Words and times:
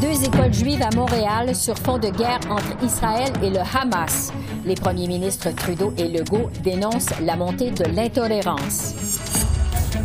Deux 0.00 0.24
écoles 0.24 0.52
juives 0.52 0.82
à 0.82 0.94
Montréal 0.94 1.54
sur 1.54 1.76
fond 1.78 1.98
de 1.98 2.08
guerre 2.08 2.40
entre 2.50 2.82
Israël 2.84 3.32
et 3.42 3.50
le 3.50 3.60
Hamas. 3.60 4.32
Les 4.64 4.74
premiers 4.74 5.06
ministres 5.06 5.50
Trudeau 5.54 5.92
et 5.96 6.08
Legault 6.08 6.50
dénoncent 6.62 7.14
la 7.22 7.36
montée 7.36 7.70
de 7.70 7.84
l'intolérance. 7.94 8.94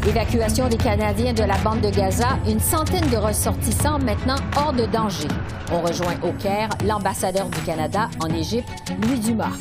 Évacuation 0.07 0.67
des 0.67 0.77
Canadiens 0.77 1.33
de 1.33 1.43
la 1.43 1.57
bande 1.57 1.81
de 1.81 1.89
Gaza, 1.89 2.39
une 2.47 2.59
centaine 2.59 3.07
de 3.09 3.17
ressortissants 3.17 3.99
maintenant 3.99 4.37
hors 4.57 4.73
de 4.73 4.85
danger. 4.85 5.27
On 5.71 5.81
rejoint 5.81 6.15
au 6.23 6.31
Caire 6.33 6.69
l'ambassadeur 6.85 7.47
du 7.49 7.59
Canada 7.61 8.09
en 8.19 8.27
Égypte, 8.27 8.69
Louis 9.01 9.19
Dumas. 9.19 9.51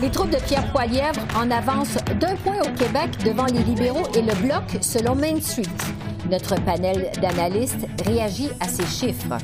Les 0.00 0.10
troupes 0.10 0.30
de 0.30 0.38
Pierre 0.46 0.70
Poilièvre 0.72 1.20
en 1.36 1.50
avance 1.50 1.96
d'un 2.20 2.36
point 2.36 2.60
au 2.60 2.70
Québec 2.76 3.10
devant 3.24 3.46
les 3.46 3.62
libéraux 3.64 4.08
et 4.14 4.22
le 4.22 4.34
Bloc 4.36 4.78
selon 4.80 5.14
Main 5.14 5.40
Street. 5.40 5.64
Notre 6.30 6.56
panel 6.64 7.10
d'analystes 7.20 7.86
réagit 8.04 8.50
à 8.60 8.68
ces 8.68 8.86
chiffres. 8.86 9.38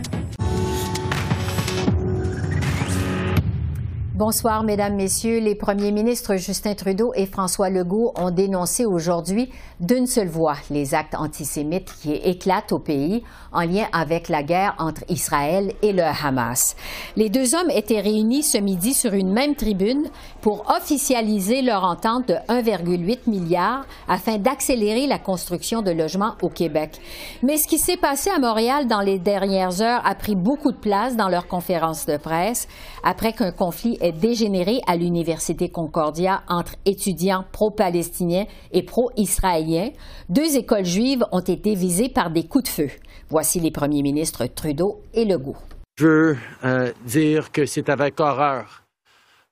Bonsoir, 4.17 4.63
Mesdames, 4.63 4.95
Messieurs. 4.95 5.41
Les 5.41 5.57
premiers 5.57 5.91
ministres 5.91 6.37
Justin 6.37 6.77
Trudeau 6.77 7.13
et 7.17 7.27
François 7.27 7.69
Legault 7.69 8.13
ont 8.15 8.31
dénoncé 8.31 8.85
aujourd'hui 8.85 9.51
d'une 9.81 10.07
seule 10.07 10.29
voix 10.29 10.55
les 10.71 10.95
actes 10.95 11.17
antisémites 11.17 11.93
qui 12.01 12.13
éclatent 12.13 12.71
au 12.71 12.79
pays 12.79 13.25
en 13.51 13.63
lien 13.63 13.87
avec 13.93 14.29
la 14.29 14.45
guerre 14.45 14.77
entre 14.79 15.03
Israël 15.09 15.73
et 15.83 15.93
le 15.93 16.05
Hamas. 16.05 16.77
Les 17.17 17.29
deux 17.29 17.57
hommes 17.57 17.71
étaient 17.71 18.01
réunis 18.01 18.45
ce 18.45 18.57
midi 18.57 18.95
sur 18.95 19.15
une 19.15 19.33
même 19.33 19.57
tribune 19.57 20.09
pour 20.43 20.71
officialiser 20.71 21.63
leur 21.63 21.83
entente 21.83 22.29
de 22.29 22.35
1,8 22.35 23.29
milliard 23.29 23.85
afin 24.07 24.39
d'accélérer 24.39 25.09
la 25.09 25.19
construction 25.19 25.83
de 25.83 25.91
logements 25.91 26.37
au 26.41 26.51
Québec. 26.51 27.01
Mais 27.43 27.57
ce 27.57 27.67
qui 27.67 27.79
s'est 27.81 27.97
passé 27.97 28.31
à 28.31 28.39
Montréal 28.39 28.87
dans 28.87 29.01
les 29.01 29.19
dernières 29.19 29.83
heures 29.83 30.07
a 30.07 30.15
pris 30.15 30.37
beaucoup 30.37 30.71
de 30.71 30.79
place 30.79 31.17
dans 31.17 31.29
leur 31.29 31.49
conférence 31.49 32.07
de 32.07 32.17
presse 32.17 32.69
après 33.03 33.33
qu'un 33.33 33.51
conflit 33.51 33.99
ait 34.05 34.13
dégénéré 34.13 34.81
à 34.87 34.97
l'Université 34.97 35.71
Concordia 35.71 36.43
entre 36.47 36.77
étudiants 36.85 37.45
pro-palestiniens 37.53 38.45
et 38.71 38.83
pro-israéliens. 38.83 39.91
Deux 40.29 40.57
écoles 40.57 40.85
juives 40.85 41.25
ont 41.33 41.41
été 41.41 41.75
visées 41.75 42.11
par 42.11 42.31
des 42.31 42.47
coups 42.47 42.65
de 42.65 42.69
feu. 42.69 42.91
Voici 43.31 43.61
les 43.61 43.71
premiers 43.71 44.03
ministres 44.03 44.45
Trudeau 44.47 45.01
et 45.15 45.25
Legault. 45.25 45.57
Je 45.97 46.07
veux 46.07 46.37
euh, 46.65 46.93
dire 47.07 47.51
que 47.51 47.65
c'est 47.65 47.89
avec 47.89 48.21
horreur 48.21 48.83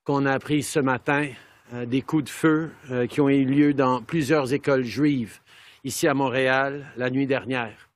qu'on 0.05 0.27
a 0.27 0.33
appris 0.33 0.62
ce 0.62 0.80
matin 0.80 1.28
euh, 1.73 1.86
des 1.86 2.03
coups 2.03 2.25
de 2.25 2.28
feu 2.28 2.70
euh, 2.91 3.06
qui 3.06 3.23
ont 3.23 3.30
eu 3.30 3.47
lieu 3.47 3.73
dans 3.73 4.03
plusieurs 4.03 4.53
écoles 4.53 4.84
juives 4.84 5.41
ici 5.83 6.06
à 6.06 6.12
Montréal 6.12 6.86
la 6.98 7.08
nuit 7.08 7.27
dernière. 7.27 7.89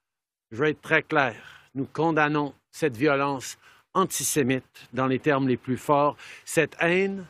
Je 0.51 0.57
veux 0.57 0.69
être 0.69 0.81
très 0.81 1.03
clair. 1.03 1.35
Nous 1.75 1.87
condamnons 1.93 2.55
cette 2.71 2.97
violence 2.97 3.59
antisémite 3.97 4.89
dans 4.93 5.07
les 5.07 5.19
termes 5.19 5.49
les 5.49 5.57
plus 5.57 5.77
forts. 5.77 6.17
Cette 6.45 6.77
haine 6.81 7.25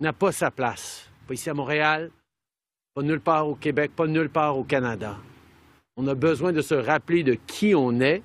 n'a 0.00 0.12
pas 0.12 0.32
sa 0.32 0.50
place. 0.50 1.08
Pas 1.26 1.34
ici 1.34 1.50
à 1.50 1.54
Montréal, 1.54 2.10
pas 2.94 3.02
nulle 3.02 3.20
part 3.20 3.48
au 3.48 3.54
Québec, 3.54 3.92
pas 3.96 4.06
nulle 4.06 4.28
part 4.28 4.58
au 4.58 4.64
Canada. 4.64 5.16
On 5.96 6.06
a 6.06 6.14
besoin 6.14 6.52
de 6.52 6.62
se 6.62 6.74
rappeler 6.74 7.22
de 7.22 7.34
qui 7.34 7.74
on 7.74 8.00
est. 8.00 8.22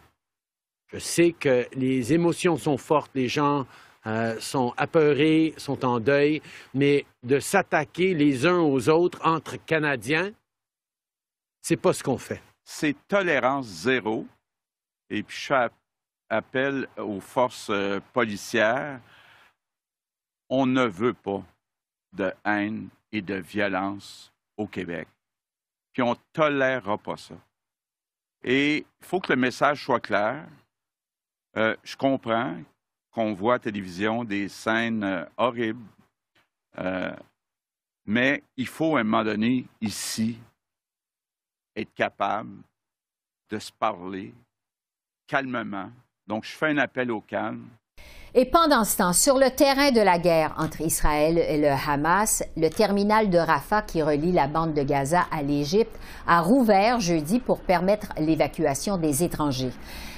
Je 0.87 0.99
sais 0.99 1.31
que 1.33 1.67
les 1.73 2.13
émotions 2.13 2.57
sont 2.57 2.77
fortes, 2.77 3.11
les 3.13 3.27
gens 3.27 3.65
euh, 4.05 4.39
sont 4.39 4.73
apeurés, 4.77 5.53
sont 5.57 5.83
en 5.83 5.99
deuil, 5.99 6.41
mais 6.73 7.05
de 7.23 7.39
s'attaquer 7.39 8.13
les 8.13 8.45
uns 8.45 8.59
aux 8.59 8.87
autres 8.87 9.19
entre 9.25 9.57
Canadiens, 9.65 10.31
c'est 11.61 11.75
pas 11.75 11.91
ce 11.91 12.03
qu'on 12.03 12.17
fait. 12.17 12.41
C'est 12.63 12.95
tolérance 13.07 13.65
zéro. 13.65 14.25
Et 15.09 15.23
puis, 15.23 15.37
je 15.37 15.43
appelle 16.29 16.87
aux 16.97 17.19
forces 17.19 17.69
euh, 17.69 17.99
policières. 18.13 18.99
On 20.49 20.65
ne 20.65 20.85
veut 20.85 21.13
pas 21.13 21.43
de 22.13 22.33
haine 22.45 22.89
et 23.11 23.21
de 23.21 23.35
violence 23.35 24.31
au 24.55 24.67
Québec. 24.67 25.07
Puis 25.93 26.01
on 26.01 26.11
ne 26.11 26.19
tolérera 26.33 26.97
pas 26.97 27.17
ça. 27.17 27.35
Et 28.43 28.77
il 28.77 29.05
faut 29.05 29.19
que 29.19 29.33
le 29.33 29.39
message 29.39 29.83
soit 29.83 29.99
clair. 29.99 30.47
Euh, 31.57 31.75
je 31.83 31.95
comprends 31.95 32.55
qu'on 33.11 33.33
voit 33.33 33.55
à 33.55 33.57
la 33.57 33.63
télévision 33.63 34.23
des 34.23 34.47
scènes 34.47 35.03
euh, 35.03 35.25
horribles, 35.37 35.85
mais 38.05 38.43
il 38.55 38.67
faut 38.67 38.95
à 38.95 38.99
un 38.99 39.03
moment 39.03 39.23
donné, 39.23 39.65
ici, 39.81 40.37
être 41.75 41.93
capable 41.95 42.61
de 43.49 43.59
se 43.59 43.71
parler 43.71 44.33
calmement. 45.25 45.91
Donc, 46.27 46.43
je 46.43 46.55
fais 46.55 46.67
un 46.67 46.77
appel 46.77 47.11
au 47.11 47.21
calme. 47.21 47.65
Et 48.35 48.45
pendant 48.45 48.83
ce 48.83 48.97
temps, 48.97 49.13
sur 49.13 49.37
le 49.37 49.49
terrain 49.49 49.91
de 49.91 50.01
la 50.01 50.19
guerre 50.19 50.53
entre 50.59 50.81
Israël 50.81 51.37
et 51.37 51.57
le 51.57 51.69
Hamas, 51.69 52.43
le 52.55 52.69
terminal 52.69 53.29
de 53.29 53.37
Rafah 53.37 53.81
qui 53.81 54.03
relie 54.03 54.31
la 54.31 54.47
bande 54.47 54.73
de 54.73 54.83
Gaza 54.83 55.25
à 55.31 55.41
l'Égypte 55.41 55.97
a 56.27 56.41
rouvert 56.41 56.99
jeudi 56.99 57.39
pour 57.39 57.61
permettre 57.61 58.09
l'évacuation 58.19 58.97
des 58.97 59.23
étrangers. 59.23 59.71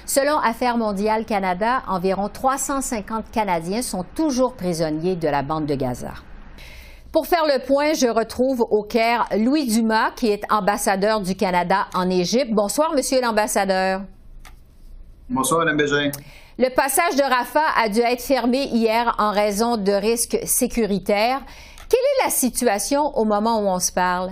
Selon 0.05 0.37
Affaires 0.39 0.77
mondiales 0.77 1.23
Canada, 1.23 1.83
environ 1.87 2.29
350 2.29 3.29
Canadiens 3.31 3.83
sont 3.83 4.03
toujours 4.15 4.55
prisonniers 4.55 5.15
de 5.15 5.27
la 5.27 5.43
bande 5.43 5.67
de 5.67 5.75
Gaza. 5.75 6.13
Pour 7.13 7.27
faire 7.27 7.45
le 7.45 7.65
point, 7.65 7.93
je 7.93 8.07
retrouve 8.07 8.61
au 8.69 8.83
Caire 8.83 9.27
Louis 9.37 9.67
Dumas, 9.67 10.11
qui 10.11 10.27
est 10.27 10.43
ambassadeur 10.51 11.21
du 11.21 11.35
Canada 11.35 11.87
en 11.93 12.09
Égypte. 12.09 12.51
Bonsoir, 12.51 12.93
Monsieur 12.93 13.21
l'ambassadeur. 13.21 14.01
Bonsoir, 15.31 15.63
Mme 15.63 15.77
Bégin. 15.77 16.09
Le 16.57 16.73
passage 16.73 17.15
de 17.15 17.21
Rafah 17.21 17.69
a 17.77 17.87
dû 17.87 17.99
être 17.99 18.21
fermé 18.23 18.63
hier 18.63 19.13
en 19.19 19.31
raison 19.31 19.77
de 19.77 19.91
risques 19.91 20.39
sécuritaires. 20.45 21.41
Quelle 21.87 21.99
est 21.99 22.25
la 22.25 22.31
situation 22.31 23.15
au 23.15 23.25
moment 23.25 23.61
où 23.61 23.67
on 23.67 23.77
se 23.77 23.91
parle? 23.91 24.31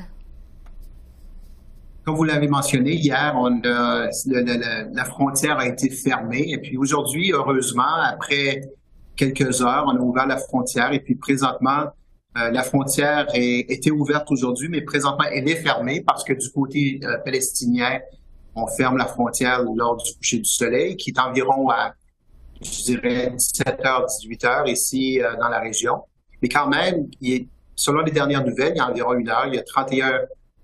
Comme 2.03 2.15
vous 2.15 2.23
l'avez 2.23 2.47
mentionné, 2.47 2.93
hier, 2.95 3.35
on 3.37 3.59
a, 3.59 4.07
le, 4.07 4.41
le, 4.41 4.95
la 4.95 5.05
frontière 5.05 5.59
a 5.59 5.67
été 5.67 5.91
fermée. 5.91 6.45
Et 6.47 6.57
puis 6.57 6.77
aujourd'hui, 6.77 7.31
heureusement, 7.31 8.01
après 8.03 8.61
quelques 9.15 9.61
heures, 9.61 9.85
on 9.85 9.97
a 9.97 9.99
ouvert 9.99 10.25
la 10.25 10.37
frontière. 10.37 10.93
Et 10.93 10.99
puis 10.99 11.13
présentement, 11.13 11.91
euh, 12.37 12.49
la 12.49 12.63
frontière 12.63 13.27
est, 13.35 13.71
était 13.71 13.91
ouverte 13.91 14.31
aujourd'hui, 14.31 14.67
mais 14.67 14.81
présentement, 14.81 15.25
elle 15.31 15.47
est 15.47 15.61
fermée 15.61 16.01
parce 16.01 16.23
que 16.23 16.33
du 16.33 16.49
côté 16.49 16.99
euh, 17.03 17.19
palestinien, 17.23 17.99
on 18.57 18.67
ferme 18.67 18.97
la 18.97 19.05
frontière 19.05 19.63
lors 19.63 19.97
du 19.97 20.13
coucher 20.15 20.39
du 20.39 20.49
soleil, 20.49 20.97
qui 20.97 21.11
est 21.11 21.19
environ 21.19 21.69
à, 21.69 21.93
je 22.61 22.83
dirais, 22.83 23.33
17h, 23.35 24.05
18h 24.05 24.69
ici 24.69 25.21
euh, 25.21 25.35
dans 25.39 25.49
la 25.49 25.59
région. 25.59 26.01
Mais 26.41 26.49
quand 26.49 26.67
même, 26.67 27.07
est, 27.21 27.47
selon 27.75 28.01
les 28.01 28.11
dernières 28.11 28.43
nouvelles, 28.43 28.73
il 28.75 28.77
y 28.77 28.81
a 28.81 28.89
environ 28.89 29.13
une 29.13 29.29
heure, 29.29 29.45
il 29.47 29.55
y 29.55 29.59
a 29.59 29.63
31 29.63 30.21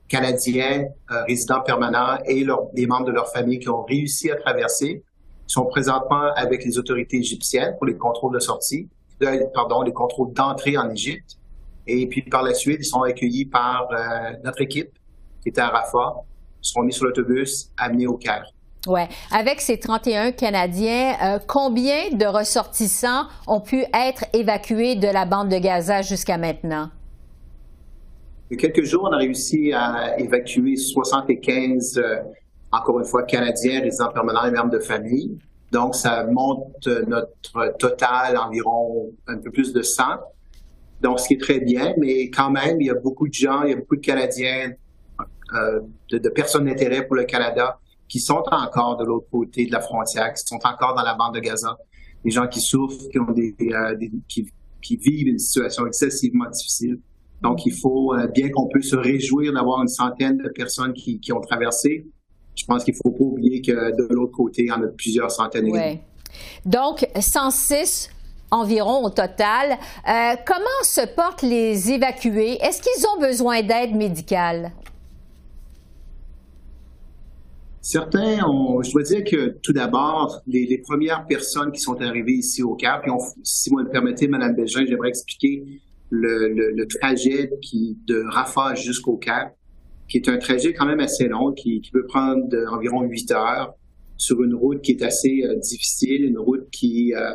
Canadiens 0.08 0.86
euh, 1.12 1.24
résidents 1.24 1.62
permanents 1.62 2.20
et 2.26 2.44
leur, 2.44 2.68
les 2.74 2.86
membres 2.86 3.06
de 3.06 3.12
leur 3.12 3.32
famille 3.32 3.60
qui 3.60 3.70
ont 3.70 3.84
réussi 3.84 4.30
à 4.30 4.36
traverser. 4.36 5.04
Ils 5.48 5.52
sont 5.52 5.66
présentement 5.66 6.34
avec 6.36 6.66
les 6.66 6.78
autorités 6.78 7.18
égyptiennes 7.18 7.76
pour 7.78 7.86
les 7.86 7.98
contrôles 7.98 8.34
de 8.34 8.40
sortie, 8.40 8.90
les 9.22 9.94
contrôles 9.94 10.34
d'entrée 10.34 10.78
en 10.78 10.90
Égypte. 10.90 11.38
Et 11.88 12.08
puis 12.08 12.22
par 12.22 12.44
la 12.44 12.54
suite, 12.54 12.80
ils 12.82 12.86
sont 12.86 13.02
accueillis 13.02 13.46
par 13.46 13.88
euh, 13.92 14.34
notre 14.44 14.62
équipe 14.62 14.92
qui 15.42 15.50
était 15.50 15.62
à 15.62 15.70
Rafah. 15.70 16.16
Sont 16.64 16.82
mis 16.82 16.94
sur 16.94 17.06
l'autobus, 17.06 17.70
amenés 17.78 18.08
au 18.08 18.18
Caire. 18.18 18.46
Ouais. 18.88 19.08
Avec 19.32 19.62
ces 19.62 19.80
31 19.80 20.32
Canadiens, 20.32 21.14
euh, 21.24 21.40
combien 21.48 22.10
de 22.12 22.26
ressortissants 22.26 23.28
ont 23.48 23.62
pu 23.62 23.86
être 23.94 24.26
évacués 24.34 24.96
de 24.96 25.08
la 25.08 25.26
bande 25.26 25.50
de 25.50 25.58
Gaza 25.58 26.02
jusqu'à 26.02 26.38
maintenant? 26.38 26.90
Il 28.50 28.62
y 28.62 28.66
a 28.66 28.70
quelques 28.70 28.86
jours, 28.86 29.08
on 29.10 29.14
a 29.14 29.18
réussi 29.18 29.72
à 29.72 30.20
évacuer 30.20 30.76
75, 30.76 31.98
euh, 31.98 32.18
encore 32.72 33.00
une 33.00 33.06
fois, 33.06 33.24
Canadiens, 33.24 33.82
résidents 33.82 34.12
permanents 34.12 34.46
et 34.46 34.52
membres 34.52 34.72
de 34.72 34.80
famille. 34.80 35.38
Donc, 35.72 35.96
ça 35.96 36.26
monte 36.26 36.88
notre 37.08 37.78
total 37.80 38.38
environ 38.38 39.12
un 39.28 39.38
peu 39.38 39.50
plus 39.50 39.74
de 39.74 39.82
100. 39.82 40.04
Donc, 41.02 41.20
ce 41.20 41.28
qui 41.28 41.34
est 41.36 41.42
très 41.42 41.60
bien, 41.60 41.94
mais 41.98 42.30
quand 42.30 42.52
même, 42.52 42.80
il 42.80 42.88
y 42.88 42.90
a 42.90 42.96
beaucoup 42.96 43.28
de 43.28 43.34
gens, 43.34 43.64
il 43.64 43.72
y 43.72 43.74
a 43.74 43.78
beaucoup 43.78 43.96
de 43.96 44.02
Canadiens, 44.02 44.74
euh, 45.56 45.82
de, 46.12 46.18
de 46.18 46.30
personnes 46.30 46.66
d'intérêt 46.66 47.06
pour 47.06 47.16
le 47.16 47.26
Canada 47.26 47.80
qui 48.08 48.20
sont 48.20 48.44
encore 48.52 48.98
de 48.98 49.06
l'autre 49.06 49.28
côté 49.32 49.66
de 49.66 49.72
la 49.72 49.82
frontière, 49.82 50.34
qui 50.34 50.44
sont 50.46 50.60
encore 50.64 50.96
dans 50.96 51.04
la 51.04 51.16
bande 51.16 51.36
de 51.36 51.40
Gaza, 51.40 51.78
des 52.24 52.32
gens 52.32 52.48
qui 52.48 52.60
souffrent, 52.60 53.10
qui 53.10 53.20
ont 53.20 53.32
des, 53.32 53.56
euh, 53.62 53.96
des 53.96 54.12
qui 54.28 54.48
qui 54.84 54.98
vivent 54.98 55.30
une 55.30 55.40
situation 55.40 55.88
excessivement 55.88 56.50
difficile. 56.50 57.00
Donc, 57.42 57.66
il 57.66 57.74
faut, 57.74 58.14
euh, 58.14 58.28
bien 58.28 58.50
qu'on 58.50 58.68
peut 58.68 58.82
se 58.82 58.96
réjouir 58.96 59.54
d'avoir 59.54 59.82
une 59.82 59.88
centaine 59.88 60.38
de 60.38 60.50
personnes 60.50 60.94
qui, 60.94 61.20
qui 61.20 61.32
ont 61.34 61.42
traversé, 61.42 62.06
je 62.56 62.66
pense 62.66 62.84
qu'il 62.84 62.94
ne 62.94 63.00
faut 63.04 63.12
pas 63.12 63.24
oublier 63.24 63.62
que 63.62 63.72
de 63.72 64.14
l'autre 64.14 64.34
côté, 64.34 64.64
il 64.64 64.68
y 64.68 64.72
en 64.72 64.84
a 64.84 64.88
plusieurs 64.88 65.32
centaines. 65.32 65.70
Oui. 65.72 66.00
Donc, 66.66 67.08
106 67.20 68.10
environ 68.52 69.04
au 69.04 69.10
total. 69.10 69.72
Euh, 70.08 70.36
comment 70.46 70.84
se 70.84 71.06
portent 71.16 71.42
les 71.42 71.92
évacués? 71.92 72.58
Est-ce 72.62 72.82
qu'ils 72.82 73.08
ont 73.08 73.20
besoin 73.20 73.64
d'aide 73.64 73.96
médicale? 73.96 74.72
Certains, 77.84 78.48
ont, 78.48 78.82
je 78.82 78.92
dois 78.92 79.04
dire 79.04 79.24
que 79.26 79.58
tout 79.62 79.74
d'abord, 79.74 80.42
les, 80.48 80.66
les, 80.66 80.78
premières 80.78 81.28
personnes 81.28 81.72
qui 81.72 81.82
sont 81.82 82.02
arrivées 82.02 82.32
ici 82.32 82.64
au 82.64 82.76
Cap, 82.76 83.02
puis 83.02 83.12
on, 83.12 83.20
si 83.44 83.70
vous 83.70 83.78
me 83.78 83.90
permettez, 83.90 84.28
Mme 84.28 84.56
Bégin, 84.56 84.86
j'aimerais 84.88 85.10
expliquer 85.10 85.82
le, 86.10 86.48
le, 86.48 86.72
le, 86.72 86.88
trajet 86.88 87.52
qui, 87.62 88.00
de 88.08 88.24
Rafah 88.26 88.74
jusqu'au 88.76 89.18
Cap, 89.18 89.56
qui 90.08 90.18
est 90.18 90.30
un 90.30 90.38
trajet 90.38 90.74
quand 90.74 90.86
même 90.86 91.02
assez 91.02 91.28
long, 91.28 91.52
qui, 91.52 91.82
qui 91.82 91.92
peut 91.92 92.06
prendre 92.06 92.48
environ 92.72 93.02
8 93.02 93.32
heures 93.32 93.76
sur 94.16 94.42
une 94.42 94.56
route 94.56 94.82
qui 94.82 94.94
est 94.94 95.04
assez 95.04 95.44
euh, 95.44 95.56
difficile, 95.58 96.24
une 96.24 96.40
route 96.40 96.70
qui, 96.72 97.14
euh, 97.14 97.34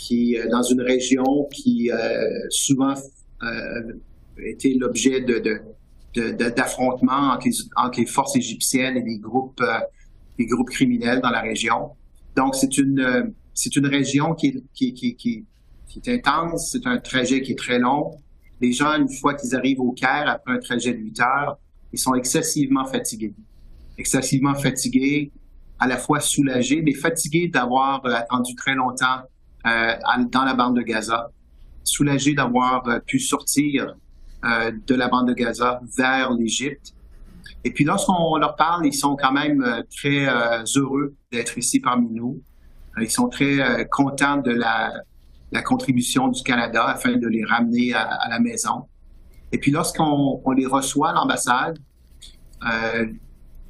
qui 0.00 0.36
euh, 0.36 0.48
dans 0.48 0.62
une 0.62 0.80
région 0.80 1.46
qui 1.52 1.90
euh, 1.92 2.24
souvent 2.48 2.94
euh, 3.42 3.92
était 4.44 4.74
l'objet 4.78 5.20
de, 5.20 5.38
de 5.38 5.60
d'affrontements 6.14 7.32
entre, 7.32 7.46
entre, 7.76 8.00
les 8.00 8.06
forces 8.06 8.36
égyptiennes 8.36 8.96
et 8.96 9.02
les 9.02 9.18
groupes, 9.18 9.60
euh, 9.60 9.78
les 10.38 10.46
groupes 10.46 10.70
criminels 10.70 11.20
dans 11.20 11.30
la 11.30 11.40
région. 11.40 11.90
Donc, 12.36 12.54
c'est 12.54 12.78
une, 12.78 13.32
c'est 13.54 13.76
une 13.76 13.86
région 13.86 14.34
qui 14.34 14.64
qui, 14.74 14.92
qui, 14.94 15.14
qui, 15.14 15.44
qui 15.88 16.00
est 16.04 16.08
intense, 16.08 16.70
c'est 16.72 16.86
un 16.86 16.98
trajet 16.98 17.42
qui 17.42 17.52
est 17.52 17.58
très 17.58 17.78
long. 17.78 18.12
Les 18.60 18.72
gens, 18.72 18.94
une 18.96 19.08
fois 19.08 19.34
qu'ils 19.34 19.54
arrivent 19.54 19.80
au 19.80 19.92
Caire, 19.92 20.28
après 20.28 20.52
un 20.52 20.58
trajet 20.58 20.92
de 20.92 20.98
8 20.98 21.20
heures, 21.20 21.58
ils 21.92 21.98
sont 21.98 22.14
excessivement 22.14 22.84
fatigués. 22.84 23.34
Excessivement 23.98 24.54
fatigués, 24.54 25.32
à 25.78 25.86
la 25.86 25.96
fois 25.96 26.20
soulagés, 26.20 26.82
mais 26.82 26.92
fatigués 26.92 27.48
d'avoir 27.48 28.04
attendu 28.06 28.54
très 28.54 28.74
longtemps 28.74 29.22
euh, 29.66 29.92
dans 30.30 30.44
la 30.44 30.54
bande 30.54 30.76
de 30.76 30.82
Gaza, 30.82 31.30
soulagés 31.84 32.34
d'avoir 32.34 32.86
euh, 32.86 32.98
pu 33.00 33.18
sortir 33.18 33.94
euh, 34.42 34.72
de 34.86 34.94
la 34.94 35.08
bande 35.08 35.28
de 35.28 35.34
Gaza 35.34 35.82
vers 35.98 36.32
l'Égypte. 36.32 36.94
Et 37.62 37.72
puis 37.72 37.84
lorsqu'on 37.84 38.36
leur 38.38 38.56
parle, 38.56 38.86
ils 38.86 38.94
sont 38.94 39.14
quand 39.14 39.32
même 39.32 39.62
euh, 39.62 39.82
très 39.94 40.26
euh, 40.26 40.64
heureux 40.76 41.14
d'être 41.30 41.58
ici 41.58 41.78
parmi 41.78 42.08
nous. 42.10 42.40
Ils 42.98 43.10
sont 43.10 43.28
très 43.28 43.86
contents 43.90 44.38
de 44.38 44.50
la, 44.50 44.92
contribution 45.62 46.28
du 46.28 46.42
Canada 46.42 46.84
afin 46.86 47.16
de 47.16 47.28
les 47.28 47.44
ramener 47.44 47.92
à, 47.94 48.28
la 48.28 48.40
maison. 48.40 48.86
Et 49.52 49.58
puis 49.58 49.70
lorsqu'on 49.70 50.40
on 50.44 50.50
les 50.52 50.66
reçoit 50.66 51.10
à 51.10 51.12
l'ambassade, 51.12 51.78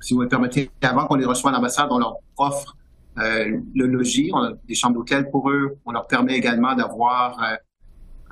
si 0.01 0.15
vous 0.15 0.21
me 0.21 0.29
permettez, 0.29 0.71
avant 0.81 1.07
qu'on 1.07 1.17
les 1.17 1.27
reçoive 1.27 1.53
à 1.53 1.57
l'ambassade, 1.59 1.89
on 1.91 1.99
leur 1.99 2.17
offre 2.39 2.77
le 3.17 3.87
logis, 3.87 4.33
des 4.67 4.75
chambres 4.75 4.97
d'hôtel 4.97 5.31
pour 5.31 5.51
eux. 5.51 5.77
On 5.85 5.93
leur 5.93 6.07
permet 6.07 6.35
également 6.35 6.75
d'avoir, 6.75 7.39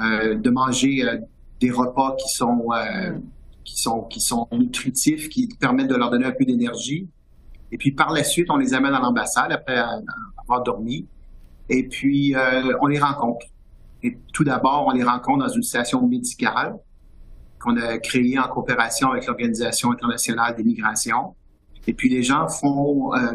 de 0.00 0.50
manger 0.50 1.04
des 1.60 1.70
repas 1.70 2.16
qui 2.16 2.28
sont, 2.28 2.66
euh, 2.72 3.18
qui 3.64 3.80
sont, 3.80 4.02
qui 4.02 4.20
sont 4.20 4.48
nutritifs, 4.52 5.28
qui 5.28 5.48
permettent 5.60 5.88
de 5.88 5.96
leur 5.96 6.10
donner 6.10 6.26
un 6.26 6.32
peu 6.32 6.44
d'énergie. 6.44 7.08
Et 7.70 7.78
puis 7.78 7.92
par 7.92 8.12
la 8.12 8.24
suite, 8.24 8.50
on 8.50 8.56
les 8.56 8.74
amène 8.74 8.94
à 8.94 9.00
l'ambassade 9.00 9.52
après 9.52 9.78
avoir 10.36 10.62
dormi. 10.62 11.06
Et 11.68 11.86
puis 11.86 12.34
euh, 12.34 12.76
on 12.80 12.86
les 12.86 12.98
rencontre. 12.98 13.46
Et 14.02 14.18
tout 14.32 14.44
d'abord, 14.44 14.86
on 14.86 14.92
les 14.92 15.02
rencontre 15.02 15.46
dans 15.46 15.52
une 15.52 15.62
station 15.62 16.06
médicale 16.06 16.76
qu'on 17.58 17.76
a 17.76 17.98
créée 17.98 18.38
en 18.38 18.48
coopération 18.48 19.10
avec 19.10 19.26
l'Organisation 19.26 19.90
internationale 19.90 20.54
des 20.56 20.62
migrations. 20.62 21.34
Et 21.86 21.92
puis 21.92 22.08
les 22.08 22.22
gens 22.22 22.48
font 22.48 23.14
euh, 23.14 23.32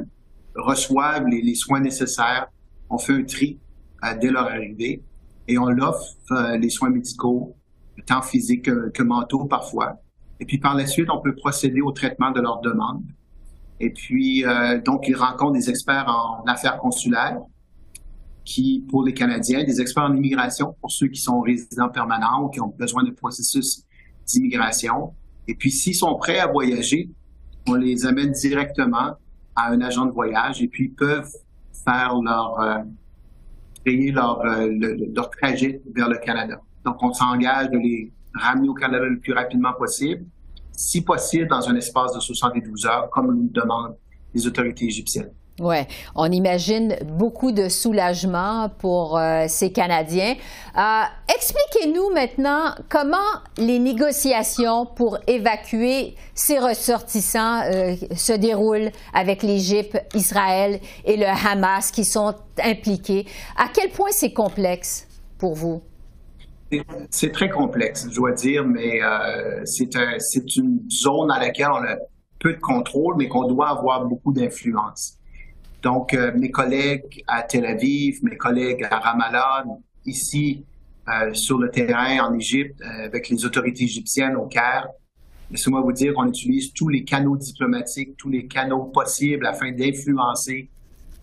reçoivent 0.56 1.26
les, 1.28 1.56
soins 1.56 1.80
nécessaires. 1.80 2.48
On 2.90 2.98
fait 2.98 3.14
un 3.14 3.24
tri 3.24 3.60
euh, 4.04 4.16
dès 4.20 4.30
leur 4.30 4.46
arrivée 4.46 5.02
et 5.48 5.58
on 5.58 5.68
leur 5.68 5.90
offre 5.90 6.16
euh, 6.32 6.58
les 6.58 6.70
soins 6.70 6.90
médicaux 6.90 7.56
tant 8.06 8.22
physiques 8.22 8.66
que, 8.66 8.90
que, 8.90 9.04
mentaux 9.04 9.46
parfois. 9.46 9.98
Et 10.40 10.46
puis 10.46 10.58
par 10.58 10.76
la 10.76 10.86
suite, 10.86 11.10
on 11.10 11.22
peut 11.22 11.36
procéder 11.36 11.82
au 11.82 11.92
traitement 11.92 12.32
de 12.32 12.42
leurs 12.42 12.62
demandes. 12.62 13.04
Et 13.80 13.92
puis, 13.92 14.46
euh, 14.46 14.80
donc, 14.82 15.08
ils 15.08 15.16
rencontrent 15.16 15.54
des 15.54 15.70
experts 15.70 16.08
en 16.08 16.44
affaires 16.46 16.78
consulaires 16.78 17.40
qui, 18.46 18.86
pour 18.90 19.04
les 19.04 19.14
Canadiens, 19.14 19.64
des 19.64 19.82
experts 19.82 20.04
en 20.04 20.16
immigration 20.16 20.76
pour 20.80 20.92
ceux 20.92 21.08
qui 21.08 21.22
sont 21.22 21.42
résidents 21.42 21.90
permanents 21.90 22.44
ou 22.44 22.50
qui 22.50 22.62
ont 22.62 22.74
besoin 22.78 23.04
de 23.04 23.12
processus 23.12 23.84
d'immigration. 24.26 25.14
Et 25.48 25.56
puis, 25.56 25.72
s'ils 25.72 25.96
sont 25.96 26.16
prêts 26.16 26.40
à 26.40 26.48
voyager, 26.48 27.10
on 27.68 27.76
les 27.76 28.06
amène 28.06 28.32
directement 28.32 29.18
à 29.56 29.72
un 29.72 29.82
agent 29.82 30.06
de 30.06 30.12
voyage 30.12 30.62
et 30.62 30.68
puis 30.68 30.86
ils 30.86 30.94
peuvent 30.94 31.32
faire 31.86 32.20
leur, 32.22 32.60
euh, 32.60 32.78
créer 33.84 34.12
leur, 34.12 34.42
euh, 34.42 34.70
leur 35.14 35.30
trajet 35.30 35.82
vers 35.94 36.10
le 36.10 36.18
Canada. 36.18 36.60
Donc, 36.86 37.02
on 37.02 37.14
s'engage 37.14 37.70
de 37.70 37.78
les 37.78 38.12
ramener 38.34 38.70
au 38.70 38.74
Canada 38.74 39.06
le 39.06 39.20
plus 39.20 39.34
rapidement 39.34 39.74
possible, 39.74 40.26
si 40.72 41.02
possible 41.04 41.48
dans 41.48 41.70
un 41.70 41.76
espace 41.76 42.14
de 42.14 42.20
72 42.20 42.86
heures, 42.86 43.10
comme 43.10 43.28
nous 43.28 43.50
demandent 43.50 43.96
les 44.34 44.48
autorités 44.48 44.86
égyptiennes. 44.86 45.32
Oui, 45.60 45.76
on 46.16 46.32
imagine 46.32 46.98
beaucoup 47.06 47.52
de 47.52 47.70
soulagement 47.70 48.70
pour 48.80 49.20
euh, 49.20 49.46
ces 49.48 49.72
Canadiens. 49.72 50.34
Euh, 50.76 51.04
Expliquez-nous 51.32 52.10
maintenant 52.12 52.74
comment 52.90 53.18
les 53.58 53.78
négociations 53.78 54.88
pour 54.88 55.20
évacuer 55.28 56.16
ces 56.34 56.58
ressortissants 56.58 57.62
euh, 57.66 57.96
se 58.16 58.34
déroulent 58.34 58.92
avec 59.14 59.44
l'Égypte, 59.44 60.02
Israël 60.16 60.80
et 61.06 61.18
le 61.18 61.28
Hamas 61.28 61.92
qui 61.92 62.04
sont 62.04 62.34
impliqués. 62.64 63.28
À 63.56 63.68
quel 63.72 63.92
point 63.92 64.10
c'est 64.12 64.34
complexe 64.34 65.08
pour 65.38 65.54
vous? 65.54 65.84
C'est 67.10 67.32
très 67.32 67.50
complexe, 67.50 68.08
je 68.10 68.16
dois 68.16 68.32
dire, 68.32 68.66
mais 68.66 69.02
euh, 69.04 69.62
c'est 69.66 69.96
un, 69.96 70.18
une 70.56 70.82
zone 70.90 71.32
à 71.32 71.40
laquelle 71.40 71.70
on 71.72 71.84
a 71.84 71.96
peu 72.40 72.54
de 72.54 72.60
contrôle, 72.60 73.16
mais 73.18 73.28
qu'on 73.28 73.48
doit 73.48 73.70
avoir 73.70 74.06
beaucoup 74.06 74.34
d'influence. 74.34 75.18
Donc, 75.82 76.14
euh, 76.14 76.32
mes 76.36 76.52
collègues 76.52 77.24
à 77.28 77.44
Tel 77.44 77.66
Aviv, 77.66 78.20
mes 78.24 78.38
collègues 78.38 78.86
à 78.90 79.00
Ramallah, 79.00 79.66
ici 80.06 80.64
euh, 81.10 81.34
sur 81.34 81.58
le 81.58 81.70
terrain 81.70 82.26
en 82.26 82.34
Égypte, 82.34 82.82
avec 82.82 83.30
les 83.30 83.46
autorités 83.46 83.84
égyptiennes 83.84 84.36
au 84.36 84.46
Caire, 84.46 84.88
laissez-moi 85.52 85.82
vous 85.82 85.92
dire 85.92 86.14
qu'on 86.14 86.28
utilise 86.28 86.74
tous 86.74 86.90
les 86.90 87.04
canaux 87.04 87.38
diplomatiques, 87.38 88.16
tous 88.18 88.30
les 88.30 88.48
canaux 88.48 88.86
possibles 88.86 89.46
afin 89.46 89.72
d'influencer 89.72 90.70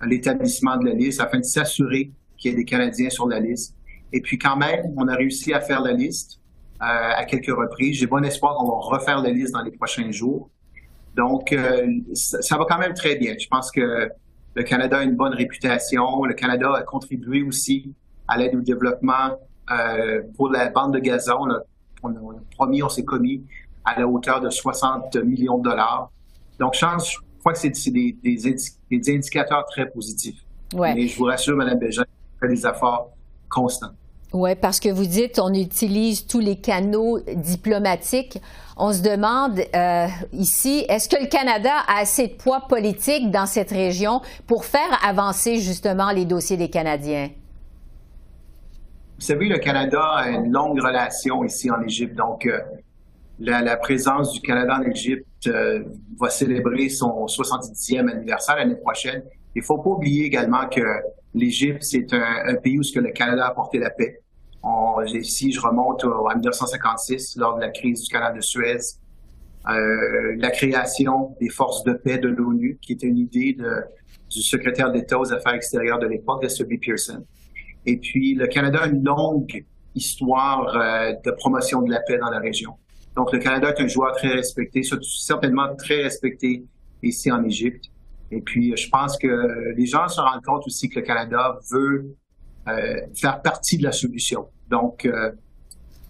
l'établissement 0.07 0.77
de 0.77 0.87
la 0.87 0.95
liste, 0.95 1.21
afin 1.21 1.39
de 1.39 1.45
s'assurer 1.45 2.11
qu'il 2.37 2.51
y 2.51 2.55
ait 2.55 2.57
des 2.57 2.65
Canadiens 2.65 3.11
sur 3.11 3.29
la 3.29 3.41
liste. 3.41 3.75
Et 4.13 4.21
puis 4.21 4.39
quand 4.39 4.57
même, 4.57 4.93
on 4.97 5.09
a 5.09 5.15
réussi 5.15 5.53
à 5.53 5.61
faire 5.61 5.81
la 5.83 5.93
liste 5.93 6.41
euh, 6.83 6.85
à 6.85 7.25
quelques 7.25 7.55
reprises. 7.55 7.99
J'ai 7.99 8.07
bon 8.07 8.25
espoir 8.25 8.57
qu'on 8.57 8.67
va 8.67 8.77
refaire 8.79 9.21
la 9.21 9.31
liste 9.31 9.53
dans 9.53 9.63
les 9.63 9.71
prochains 9.71 10.11
jours. 10.11 10.49
Donc, 11.15 11.53
euh, 11.53 11.87
ça, 12.15 12.41
ça, 12.41 12.57
va 12.57 12.65
quand 12.69 12.79
même 12.79 12.95
très 12.95 13.17
bien. 13.17 13.35
Je 13.39 13.47
pense 13.49 13.71
que 13.71 14.09
le 14.55 14.63
Canada 14.63 14.99
a 14.99 15.03
une 15.03 15.17
bonne 15.17 15.35
réputation. 15.35 16.25
Le 16.25 16.35
Canada 16.35 16.73
a 16.75 16.83
contribué 16.83 17.43
aussi 17.43 17.93
à 18.27 18.39
l'aide 18.39 18.55
au 18.55 18.61
développement 18.61 19.39
euh, 19.71 20.23
pour 20.37 20.51
la 20.51 20.71
bande 20.71 20.95
de 20.95 21.01
Gaza. 21.01 21.39
On 21.39 21.51
a, 21.51 21.61
on 22.03 22.11
on 22.17 22.41
promis, 22.57 22.83
on 22.83 22.89
s'est 22.89 23.05
commis 23.05 23.45
à 23.85 23.99
la 23.99 24.07
hauteur 24.07 24.41
de 24.41 24.51
60 24.51 25.15
millions 25.17 25.59
de 25.59 25.65
dollars. 25.65 26.11
Donc, 26.59 26.75
je, 26.75 26.81
pense, 26.81 27.13
je 27.13 27.19
crois 27.41 27.53
que 27.53 27.59
c'est 27.59 27.91
des, 27.91 28.17
des, 28.23 28.37
des, 28.91 29.15
indicateurs 29.15 29.65
très 29.67 29.89
positifs. 29.89 30.43
Ouais. 30.73 30.95
Mais 30.95 31.09
je 31.09 31.17
vous 31.19 31.25
rassure, 31.25 31.57
Mme 31.57 31.79
Bégin, 31.79 32.05
fait 32.41 32.49
des 32.49 32.67
efforts 32.67 33.11
Oui, 34.33 34.55
parce 34.55 34.79
que 34.79 34.89
vous 34.89 35.07
dites 35.07 35.41
on 35.41 35.53
utilise 35.53 36.27
tous 36.27 36.39
les 36.39 36.57
canaux 36.57 37.19
diplomatiques. 37.35 38.41
On 38.77 38.93
se 38.93 39.03
demande 39.03 39.61
euh, 39.75 40.07
ici, 40.33 40.85
est-ce 40.89 41.09
que 41.09 41.21
le 41.21 41.29
Canada 41.29 41.73
a 41.89 42.01
assez 42.01 42.29
de 42.29 42.35
poids 42.35 42.61
politique 42.69 43.31
dans 43.31 43.47
cette 43.47 43.71
région 43.71 44.23
pour 44.47 44.65
faire 44.65 45.05
avancer 45.05 45.59
justement 45.59 46.13
les 46.13 46.25
dossiers 46.25 46.57
des 46.57 46.71
Canadiens? 46.71 47.31
Vous 49.19 49.27
savez, 49.27 49.49
le 49.49 49.59
Canada 49.59 50.01
a 50.01 50.29
une 50.31 50.51
longue 50.51 50.81
relation 50.81 51.45
ici 51.45 51.71
en 51.71 51.83
Égypte. 51.83 52.15
Donc, 52.15 52.47
euh, 52.47 52.61
la, 53.41 53.61
la, 53.61 53.77
présence 53.77 54.33
du 54.33 54.41
Canada 54.41 54.79
en 54.81 54.83
Égypte 54.83 55.27
euh, 55.49 55.83
va 56.19 56.31
célébrer 56.31 56.89
son 56.89 57.27
70e 57.27 58.09
anniversaire 58.09 58.57
l'année 58.57 58.77
prochaine. 58.77 59.23
Il 59.55 59.63
faut 59.63 59.79
pas 59.79 59.91
oublier 59.91 60.25
également 60.25 60.69
que 60.69 60.81
l'Égypte, 61.35 61.83
c'est 61.83 62.13
un, 62.13 62.55
pays 62.57 62.79
où 62.79 62.83
ce 62.83 62.93
que 62.93 63.01
le 63.01 63.11
Canada 63.11 63.47
a 63.47 63.51
apporté 63.51 63.79
la 63.79 63.91
paix. 63.91 64.21
On, 64.63 64.97
si 65.23 65.53
je 65.53 65.61
remonte 65.61 66.05
à 66.05 66.35
1956, 66.35 67.37
lors 67.37 67.57
de 67.57 67.61
la 67.61 67.71
crise 67.71 68.03
du 68.03 68.09
canal 68.11 68.37
de 68.37 68.41
Suez, 68.41 68.79
euh, 69.69 70.37
la 70.39 70.51
création 70.51 71.37
des 71.41 71.49
forces 71.49 71.85
de 71.85 71.93
paix 71.93 72.19
de 72.19 72.29
l'ONU, 72.29 72.79
qui 72.81 72.93
était 72.93 73.07
une 73.07 73.19
idée 73.19 73.57
du 74.31 74.43
secrétaire 74.43 74.93
d'État 74.93 75.19
aux 75.19 75.33
Affaires 75.33 75.55
extérieures 75.55 75.99
de 75.99 76.07
l'époque, 76.07 76.43
de 76.43 76.49
celui 76.49 76.79
Pearson. 76.79 77.25
Et 77.87 77.97
puis, 77.97 78.35
le 78.35 78.47
Canada 78.47 78.81
a 78.83 78.87
une 78.87 79.03
longue 79.03 79.65
histoire 79.95 80.73
de 81.25 81.31
promotion 81.33 81.83
de 81.83 81.91
la 81.91 82.01
paix 82.01 82.19
dans 82.19 82.31
la 82.31 82.39
région. 82.39 82.75
Donc, 83.17 83.33
le 83.33 83.39
Canada 83.39 83.71
est 83.71 83.83
un 83.83 83.89
joueur 83.89 84.13
très 84.17 84.29
respecté, 84.29 84.83
certainement 84.83 85.75
très 85.77 86.03
respecté 86.03 86.65
ici 87.03 87.31
en 87.31 87.43
Égypte. 87.45 87.90
Et 88.31 88.41
puis, 88.41 88.77
je 88.77 88.89
pense 88.89 89.19
que 89.19 89.75
les 89.77 89.87
gens 89.87 90.09
se 90.09 90.21
rendent 90.21 90.45
compte 90.45 90.67
aussi 90.67 90.89
que 90.89 91.01
le 91.01 91.05
Canada 91.05 91.59
veut 91.71 92.17
faire 93.15 93.43
partie 93.43 93.79
de 93.79 93.83
la 93.83 93.93
solution. 93.93 94.47
Donc, 94.71 95.09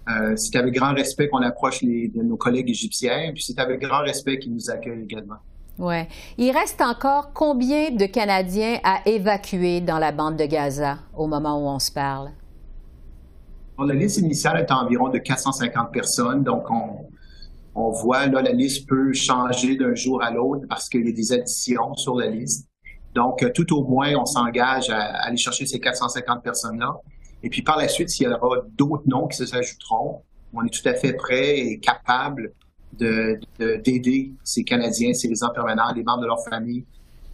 euh, 0.08 0.34
c'est 0.36 0.56
avec 0.56 0.74
grand 0.74 0.94
respect 0.94 1.28
qu'on 1.28 1.42
approche 1.42 1.82
de 1.82 2.22
nos 2.22 2.36
collègues 2.36 2.70
égyptiens, 2.70 3.30
puis 3.34 3.42
c'est 3.42 3.58
avec 3.58 3.80
grand 3.80 4.00
respect 4.00 4.38
qu'ils 4.38 4.52
nous 4.52 4.70
accueillent 4.70 5.04
également. 5.04 5.36
Ouais. 5.78 6.08
Il 6.36 6.50
reste 6.50 6.80
encore 6.80 7.32
combien 7.32 7.90
de 7.90 8.06
Canadiens 8.06 8.78
à 8.82 9.00
évacuer 9.06 9.80
dans 9.80 9.98
la 9.98 10.12
bande 10.12 10.36
de 10.36 10.44
Gaza 10.44 10.98
au 11.16 11.26
moment 11.26 11.58
où 11.58 11.68
on 11.68 11.78
se 11.78 11.90
parle? 11.90 12.30
la 13.78 13.94
liste 13.94 14.18
initiale 14.18 14.60
est 14.60 14.70
environ 14.72 15.08
de 15.08 15.16
450 15.16 15.90
personnes, 15.90 16.44
donc 16.44 16.70
on, 16.70 17.06
voit 17.74 18.26
là 18.26 18.42
la 18.42 18.52
liste 18.52 18.88
peut 18.88 19.12
changer 19.12 19.76
d'un 19.76 19.94
jour 19.94 20.22
à 20.22 20.30
l'autre 20.30 20.66
parce 20.68 20.88
qu'il 20.88 21.06
y 21.06 21.08
a 21.08 21.12
des 21.12 21.32
additions 21.32 21.94
sur 21.94 22.16
la 22.16 22.26
liste. 22.26 22.68
Donc, 23.14 23.42
euh, 23.42 23.50
tout 23.52 23.72
au 23.76 23.84
moins, 23.84 24.14
on 24.14 24.26
s'engage 24.26 24.90
à 24.90 25.00
aller 25.24 25.36
chercher 25.36 25.66
ces 25.66 25.80
450 25.80 26.42
personnes-là. 26.42 26.96
Et 27.42 27.48
puis 27.48 27.62
par 27.62 27.76
la 27.78 27.88
suite, 27.88 28.10
s'il 28.10 28.28
y 28.28 28.30
aura 28.30 28.58
d'autres 28.76 29.04
noms 29.06 29.26
qui 29.26 29.44
s'ajouteront, 29.46 30.22
on 30.52 30.64
est 30.64 30.70
tout 30.70 30.86
à 30.88 30.94
fait 30.94 31.14
prêt 31.14 31.58
et 31.58 31.80
capable 31.80 32.52
d'aider 32.92 34.32
ces 34.44 34.64
Canadiens, 34.64 35.14
ces 35.14 35.28
résidents 35.28 35.50
permanents, 35.50 35.92
les 35.94 36.02
membres 36.02 36.22
de 36.22 36.26
leur 36.26 36.42
famille 36.44 36.84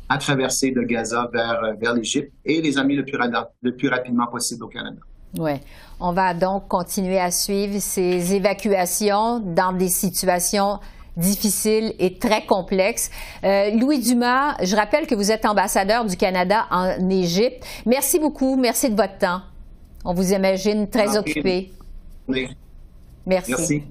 à 0.09 0.19
traverser 0.19 0.71
de 0.71 0.83
Gaza 0.83 1.29
vers, 1.33 1.77
vers 1.81 1.95
l'Égypte 1.95 2.33
et 2.45 2.61
les 2.61 2.79
amener 2.79 2.97
le 2.97 3.77
plus 3.77 3.89
rapidement 3.89 4.27
possible 4.29 4.65
au 4.65 4.69
Canada. 4.69 5.01
Oui. 5.39 5.53
On 6.01 6.13
va 6.13 6.35
donc 6.35 6.69
continuer 6.69 7.19
à 7.19 7.31
suivre 7.31 7.79
ces 7.81 8.35
évacuations 8.35 9.41
dans 9.41 9.73
des 9.73 9.89
situations 9.89 10.79
difficiles 11.17 11.95
et 11.99 12.19
très 12.19 12.45
complexes. 12.45 13.11
Euh, 13.45 13.71
Louis 13.71 14.01
Dumas, 14.01 14.57
je 14.63 14.77
rappelle 14.77 15.07
que 15.07 15.15
vous 15.15 15.33
êtes 15.33 15.47
ambassadeur 15.47 16.05
du 16.05 16.17
Canada 16.17 16.67
en 16.71 17.09
Égypte. 17.09 17.65
Merci 17.87 18.19
beaucoup. 18.19 18.57
Merci 18.57 18.91
de 18.91 18.97
votre 18.97 19.17
temps. 19.19 19.41
On 20.05 20.13
vous 20.13 20.33
imagine 20.33 20.89
très 20.89 21.17
occupé. 21.17 21.73
Oui. 22.29 22.49
Merci. 23.25 23.83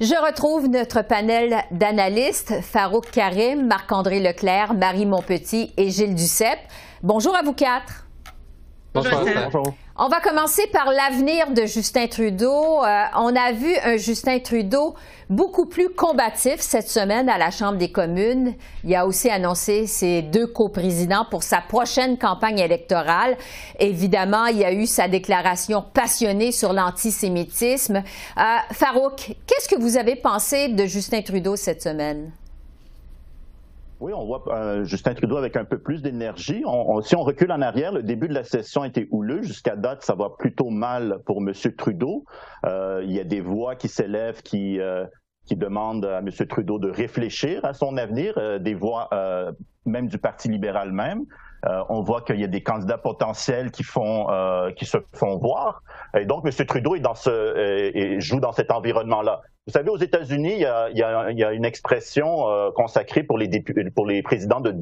Je 0.00 0.26
retrouve 0.26 0.68
notre 0.68 1.02
panel 1.02 1.64
d'analystes, 1.72 2.54
Farouk 2.62 3.10
Karim, 3.10 3.66
Marc-André 3.66 4.20
Leclerc, 4.20 4.72
Marie 4.74 5.06
Montpetit 5.06 5.72
et 5.76 5.90
Gilles 5.90 6.14
Duceppe. 6.14 6.60
Bonjour 7.02 7.36
à 7.36 7.42
vous 7.42 7.52
quatre. 7.52 8.06
Bonjour. 8.92 9.12
On 9.96 10.08
va 10.08 10.20
commencer 10.20 10.66
par 10.72 10.90
l'avenir 10.90 11.50
de 11.50 11.64
Justin 11.64 12.08
Trudeau. 12.08 12.82
Euh, 12.82 13.04
on 13.16 13.36
a 13.36 13.52
vu 13.52 13.72
un 13.84 13.96
Justin 13.96 14.40
Trudeau 14.40 14.94
beaucoup 15.28 15.66
plus 15.66 15.90
combatif 15.90 16.56
cette 16.60 16.88
semaine 16.88 17.28
à 17.28 17.38
la 17.38 17.52
Chambre 17.52 17.78
des 17.78 17.92
communes. 17.92 18.54
Il 18.82 18.94
a 18.96 19.06
aussi 19.06 19.30
annoncé 19.30 19.86
ses 19.86 20.22
deux 20.22 20.48
coprésidents 20.48 21.24
pour 21.30 21.44
sa 21.44 21.60
prochaine 21.60 22.18
campagne 22.18 22.58
électorale. 22.58 23.36
Évidemment, 23.78 24.46
il 24.46 24.58
y 24.58 24.64
a 24.64 24.72
eu 24.72 24.86
sa 24.86 25.06
déclaration 25.06 25.84
passionnée 25.94 26.50
sur 26.50 26.72
l'antisémitisme. 26.72 28.02
Euh, 28.38 28.42
Farouk, 28.72 29.36
qu'est-ce 29.46 29.68
que 29.68 29.80
vous 29.80 29.98
avez 29.98 30.16
pensé 30.16 30.68
de 30.68 30.86
Justin 30.86 31.22
Trudeau 31.22 31.54
cette 31.54 31.82
semaine? 31.82 32.32
Oui, 34.00 34.14
on 34.14 34.24
voit 34.24 34.42
euh, 34.48 34.84
Justin 34.84 35.12
Trudeau 35.12 35.36
avec 35.36 35.56
un 35.56 35.66
peu 35.66 35.78
plus 35.78 36.00
d'énergie. 36.00 36.64
si 37.02 37.16
on 37.16 37.22
recule 37.22 37.52
en 37.52 37.60
arrière, 37.60 37.92
le 37.92 38.02
début 38.02 38.28
de 38.28 38.34
la 38.34 38.44
session 38.44 38.82
était 38.82 39.06
houleux. 39.10 39.42
Jusqu'à 39.42 39.76
date, 39.76 40.02
ça 40.02 40.14
va 40.14 40.30
plutôt 40.38 40.70
mal 40.70 41.18
pour 41.26 41.42
M. 41.46 41.52
Trudeau. 41.76 42.24
Euh, 42.64 43.02
il 43.04 43.12
y 43.12 43.20
a 43.20 43.24
des 43.24 43.42
voix 43.42 43.76
qui 43.76 43.88
s'élèvent 43.88 44.40
qui, 44.40 44.80
euh, 44.80 45.04
qui 45.44 45.54
demandent 45.54 46.06
à 46.06 46.20
M. 46.20 46.30
Trudeau 46.48 46.78
de 46.78 46.88
réfléchir 46.90 47.62
à 47.66 47.74
son 47.74 47.98
avenir, 47.98 48.60
des 48.60 48.74
voix 48.74 49.10
même 49.84 50.08
du 50.08 50.16
Parti 50.16 50.48
libéral 50.48 50.92
même. 50.92 51.26
On 51.88 52.02
voit 52.02 52.22
qu'il 52.22 52.40
y 52.40 52.44
a 52.44 52.48
des 52.48 52.62
candidats 52.62 52.98
potentiels 52.98 53.70
qui 53.70 53.82
font 53.82 54.26
qui 54.76 54.86
se 54.86 54.98
font 55.14 55.36
voir. 55.38 55.82
Et 56.18 56.24
donc, 56.24 56.46
M. 56.46 56.66
Trudeau 56.66 56.94
est 56.94 57.00
dans 57.00 57.14
ce, 57.14 57.56
et 57.94 58.20
joue 58.20 58.40
dans 58.40 58.52
cet 58.52 58.70
environnement-là. 58.70 59.42
Vous 59.66 59.74
savez, 59.74 59.90
aux 59.90 59.98
États-Unis, 59.98 60.54
il, 60.54 60.98
y 60.98 61.04
a, 61.44 61.52
une 61.52 61.64
expression 61.64 62.48
euh, 62.48 62.70
consacrée 62.72 63.22
pour 63.22 63.38
les, 63.38 63.48
pour 63.94 64.04
les 64.04 64.22
présidents 64.22 64.60
de, 64.60 64.72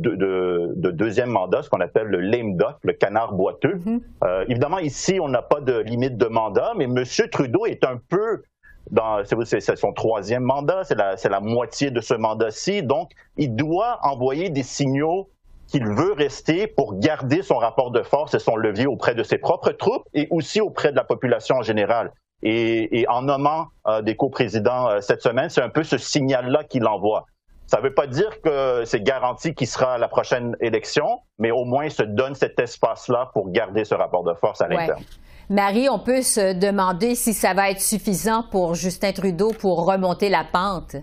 deuxième 0.91 1.31
mandat, 1.31 1.63
ce 1.63 1.69
qu'on 1.69 1.81
appelle 1.81 2.07
le 2.07 2.21
lame 2.21 2.57
duck, 2.57 2.77
le 2.83 2.95
canard 2.95 3.35
boiteux. 3.35 3.75
Mm-hmm. 3.75 4.01
Euh, 4.25 4.45
évidemment, 4.49 4.79
ici, 4.79 5.19
on 5.21 5.29
n'a 5.29 5.43
pas 5.43 5.61
de 5.61 5.79
limite 5.81 6.17
de 6.17 6.27
mandat, 6.27 6.73
mais 6.77 6.85
M. 6.85 7.05
Trudeau 7.31 7.67
est 7.67 7.85
un 7.85 8.01
peu 8.09 8.43
dans, 8.91 9.23
c'est 9.45 9.77
son 9.77 9.93
troisième 9.93 10.45
mandat, 10.45 10.85
c'est 10.85 10.95
la, 10.95 11.17
la 11.23 11.41
moitié 11.41 11.91
de 11.91 12.01
ce 12.01 12.15
mandat-ci, 12.15 12.83
donc 12.83 13.11
il 13.37 13.55
doit 13.55 13.99
envoyer 14.03 14.49
des 14.49 14.63
signaux 14.63 15.29
qu'il 15.69 15.87
veut 15.87 16.13
rester 16.13 16.67
pour 16.67 16.99
garder 16.99 17.43
son 17.43 17.57
rapport 17.57 17.91
de 17.91 18.03
force 18.03 18.35
et 18.35 18.39
son 18.39 18.57
levier 18.57 18.87
auprès 18.87 19.15
de 19.15 19.23
ses 19.23 19.39
propres 19.39 19.71
troupes 19.73 20.05
et 20.15 20.27
aussi 20.31 20.61
auprès 20.61 20.91
de 20.91 20.97
la 20.97 21.05
population 21.05 21.57
en 21.57 21.63
général. 21.63 22.13
Et, 22.43 23.05
en 23.09 23.23
nommant 23.23 23.67
euh, 23.87 24.01
des 24.01 24.17
coprésidents 24.17 24.89
euh, 24.89 25.01
cette 25.01 25.23
semaine, 25.23 25.51
c'est 25.51 25.61
un 25.61 25.69
peu 25.69 25.83
ce 25.83 25.99
signal-là 25.99 26.65
qu'il 26.65 26.87
envoie. 26.87 27.27
Ça 27.67 27.79
ne 27.79 27.83
veut 27.83 27.93
pas 27.93 28.07
dire 28.07 28.41
que 28.41 28.85
c'est 28.87 29.03
garanti 29.03 29.55
qu'il 29.55 29.67
sera 29.67 29.95
à 29.95 29.99
la 29.99 30.09
prochaine 30.09 30.57
élection, 30.61 31.21
mais 31.39 31.51
au 31.51 31.65
moins 31.65 31.85
il 31.85 31.91
se 31.91 32.05
donne 32.05 32.35
cet 32.35 32.59
espace-là 32.59 33.31
pour 33.35 33.51
garder 33.51 33.85
ce 33.85 33.95
rapport 33.95 34.25
de 34.25 34.33
force 34.35 34.61
à 34.61 34.69
l'interne. 34.69 35.03
Marie, 35.51 35.89
on 35.89 35.99
peut 35.99 36.23
se 36.23 36.55
demander 36.55 37.15
si 37.15 37.35
ça 37.35 37.55
va 37.55 37.71
être 37.71 37.81
suffisant 37.81 38.45
pour 38.51 38.75
Justin 38.75 39.13
Trudeau 39.13 39.53
pour 39.53 39.85
remonter 39.85 40.29
la 40.29 40.45
pente. 40.45 40.97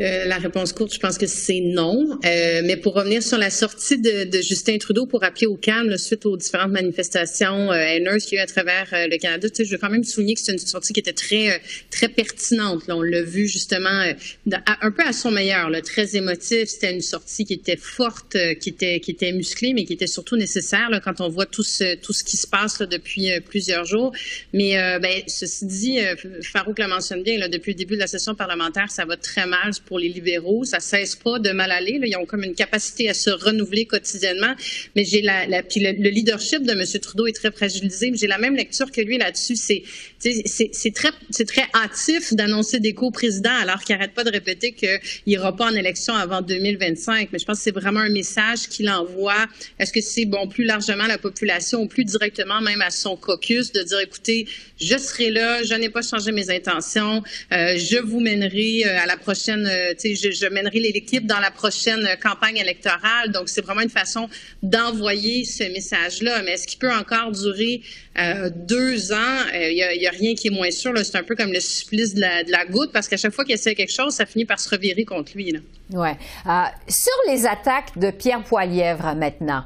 Euh, 0.00 0.24
la 0.24 0.38
réponse 0.38 0.72
courte, 0.72 0.92
je 0.92 0.98
pense 0.98 1.18
que 1.18 1.26
c'est 1.26 1.60
non. 1.60 2.18
Euh, 2.24 2.62
mais 2.64 2.76
pour 2.76 2.94
revenir 2.94 3.22
sur 3.22 3.38
la 3.38 3.50
sortie 3.50 3.98
de, 3.98 4.24
de, 4.24 4.42
Justin 4.42 4.76
Trudeau 4.78 5.06
pour 5.06 5.22
appeler 5.22 5.46
au 5.46 5.56
calme 5.56 5.96
suite 5.98 6.26
aux 6.26 6.36
différentes 6.36 6.72
manifestations 6.72 7.70
euh, 7.70 7.76
haineuses 7.76 8.24
qu'il 8.24 8.38
eu 8.38 8.40
à 8.40 8.46
travers 8.46 8.88
euh, 8.92 9.06
le 9.06 9.16
Canada, 9.18 9.46
je 9.56 9.70
veux 9.70 9.78
quand 9.78 9.90
même 9.90 10.02
souligner 10.02 10.34
que 10.34 10.40
c'est 10.40 10.52
une 10.52 10.58
sortie 10.58 10.92
qui 10.92 11.00
était 11.00 11.12
très 11.12 11.60
très 11.90 12.08
pertinente. 12.08 12.88
Là. 12.88 12.96
On 12.96 13.02
l'a 13.02 13.22
vu 13.22 13.46
justement 13.46 14.12
un 14.48 14.90
peu 14.90 15.02
à 15.06 15.12
son 15.12 15.30
meilleur, 15.30 15.70
là, 15.70 15.80
très 15.80 16.16
émotif. 16.16 16.68
C'était 16.68 16.92
une 16.92 17.00
sortie 17.00 17.44
qui 17.44 17.54
était 17.54 17.76
forte, 17.76 18.36
qui 18.60 18.70
était 18.70 18.98
qui 18.98 19.12
était 19.12 19.32
musclée, 19.32 19.74
mais 19.74 19.84
qui 19.84 19.92
était 19.92 20.08
surtout 20.08 20.36
nécessaire 20.36 20.90
là, 20.90 20.98
quand 20.98 21.20
on 21.20 21.28
voit 21.28 21.46
tout 21.46 21.62
ce 21.62 21.94
tout 21.96 22.12
ce 22.12 22.24
qui 22.24 22.36
se 22.36 22.48
passe 22.48 22.80
là, 22.80 22.86
depuis 22.86 23.28
plusieurs 23.48 23.84
jours. 23.84 24.12
Mais 24.52 24.72
ben, 25.00 25.22
ceci 25.28 25.66
dit, 25.66 25.98
Farouk 26.42 26.78
le 26.78 26.88
mentionne 26.88 27.22
bien, 27.22 27.38
là, 27.38 27.48
depuis 27.48 27.72
le 27.72 27.78
début 27.78 27.94
de 27.94 28.00
la 28.00 28.06
session 28.08 28.34
parlementaire, 28.34 28.90
ça 28.90 29.04
va 29.04 29.16
très 29.16 29.46
mal 29.46 29.72
pour 29.86 29.98
les 29.98 30.08
libéraux. 30.08 30.64
Ça 30.64 30.80
cesse 30.80 31.16
pas 31.16 31.38
de 31.38 31.50
mal 31.50 31.70
aller. 31.70 32.00
Ils 32.04 32.16
ont 32.16 32.26
comme 32.26 32.42
une 32.42 32.54
capacité 32.54 33.08
à 33.08 33.14
se 33.14 33.30
renouveler 33.30 33.86
quotidiennement. 33.86 34.54
Mais 34.96 35.04
j'ai 35.04 35.22
la, 35.22 35.62
puis 35.62 35.80
le, 35.80 35.92
leadership 36.10 36.62
de 36.62 36.72
M. 36.72 36.84
Trudeau 37.00 37.26
est 37.26 37.32
très 37.32 37.50
fragilisé. 37.50 38.12
J'ai 38.14 38.26
la 38.26 38.38
même 38.38 38.56
lecture 38.56 38.90
que 38.90 39.00
lui 39.00 39.18
là-dessus. 39.18 39.56
C'est 39.56 39.82
c'est 40.18 40.94
très 40.94 41.10
c'est 41.30 41.46
très 41.46 41.66
hâtif 41.74 42.32
d'annoncer 42.32 42.80
des 42.80 42.94
co-présidents 42.94 43.54
alors 43.60 43.82
qu'il 43.82 43.94
n'arrête 43.94 44.14
pas 44.14 44.24
de 44.24 44.30
répéter 44.30 44.72
qu'il 44.72 44.98
n'ira 45.26 45.54
pas 45.54 45.66
en 45.66 45.74
élection 45.74 46.14
avant 46.14 46.40
2025. 46.40 47.28
Mais 47.32 47.38
je 47.38 47.44
pense 47.44 47.58
que 47.58 47.64
c'est 47.64 47.74
vraiment 47.74 48.00
un 48.00 48.08
message 48.08 48.68
qu'il 48.68 48.88
envoie. 48.88 49.46
Est-ce 49.78 49.92
que 49.92 50.00
c'est 50.00 50.24
bon 50.24 50.48
plus 50.48 50.64
largement 50.64 51.06
la 51.06 51.18
population 51.18 51.82
ou 51.82 51.88
plus 51.88 52.04
directement 52.04 52.60
même 52.60 52.80
à 52.80 52.90
son 52.90 53.16
caucus 53.16 53.72
de 53.72 53.82
dire 53.82 54.00
écoutez, 54.00 54.46
je 54.80 54.96
serai 54.96 55.30
là, 55.30 55.62
je 55.62 55.74
n'ai 55.74 55.88
pas 55.88 56.02
changé 56.02 56.32
mes 56.32 56.50
intentions, 56.50 57.22
euh, 57.52 57.76
je 57.76 57.98
vous 57.98 58.20
mènerai 58.20 58.84
euh, 58.86 59.02
à 59.02 59.06
la 59.06 59.16
prochaine 59.16 59.66
euh, 59.74 59.94
je, 60.02 60.30
je 60.30 60.46
mènerai 60.46 60.78
l'équipe 60.80 61.26
dans 61.26 61.40
la 61.40 61.50
prochaine 61.50 62.06
campagne 62.22 62.56
électorale. 62.56 63.32
Donc, 63.32 63.48
c'est 63.48 63.62
vraiment 63.62 63.80
une 63.80 63.90
façon 63.90 64.28
d'envoyer 64.62 65.44
ce 65.44 65.64
message-là. 65.64 66.42
Mais 66.42 66.52
est-ce 66.52 66.66
qu'il 66.66 66.78
peut 66.78 66.92
encore 66.92 67.32
durer 67.32 67.82
euh, 68.18 68.50
deux 68.54 69.12
ans? 69.12 69.16
Il 69.52 69.82
euh, 69.82 69.96
n'y 69.98 70.06
a, 70.06 70.10
rien 70.10 70.34
qui 70.34 70.48
est 70.48 70.50
moins 70.50 70.70
sûr. 70.70 70.92
C'est 70.98 71.16
un 71.16 71.22
peu 71.22 71.34
comme 71.34 71.52
le 71.52 71.60
supplice 71.60 72.14
de 72.14 72.20
la, 72.20 72.64
goutte, 72.66 72.92
parce 72.92 73.08
qu'à 73.08 73.16
chaque 73.16 73.32
fois 73.32 73.44
qu'il 73.44 73.54
essaie 73.54 73.74
quelque 73.74 73.92
chose, 73.92 74.14
ça 74.14 74.26
finit 74.26 74.44
par 74.44 74.60
se 74.60 74.68
revirer 74.70 75.04
contre 75.04 75.32
lui. 75.34 75.52
Là. 75.52 75.58
Euh, 75.92 76.62
sur 76.88 77.12
les 77.28 77.46
attaques 77.46 77.98
de 77.98 78.10
Pierre 78.10 78.42
Poilièvre 78.42 79.14
maintenant, 79.14 79.64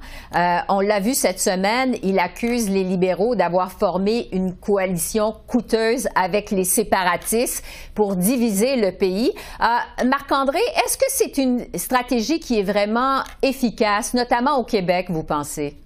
on 0.69 0.81
l'a 0.81 1.01
vu 1.01 1.15
cette 1.15 1.41
semaine, 1.41 1.97
il 2.03 2.19
accuse 2.19 2.69
les 2.69 2.83
libéraux 2.83 3.37
d'avoir 3.37 3.73
formé 3.73 4.29
une 4.33 4.55
coalition 4.55 5.35
coûteuse 5.47 6.09
avec 6.15 6.51
les 6.51 6.65
séparatistes 6.65 7.65
pour 7.95 8.17
diviser 8.17 8.77
le 8.77 8.93
pays. 8.93 9.33
Marc-André, 10.05 10.61
est-ce 10.85 10.97
que 10.97 11.07
c'est 11.09 11.39
une 11.39 11.67
stratégie 11.77 12.41
qui 12.41 12.59
est 12.59 12.65
vraiment 12.65 13.23
efficace, 13.43 14.15
notamment 14.15 14.59
au 14.59 14.65
Québec, 14.65 15.07
vous 15.11 15.23
pensez? 15.23 15.77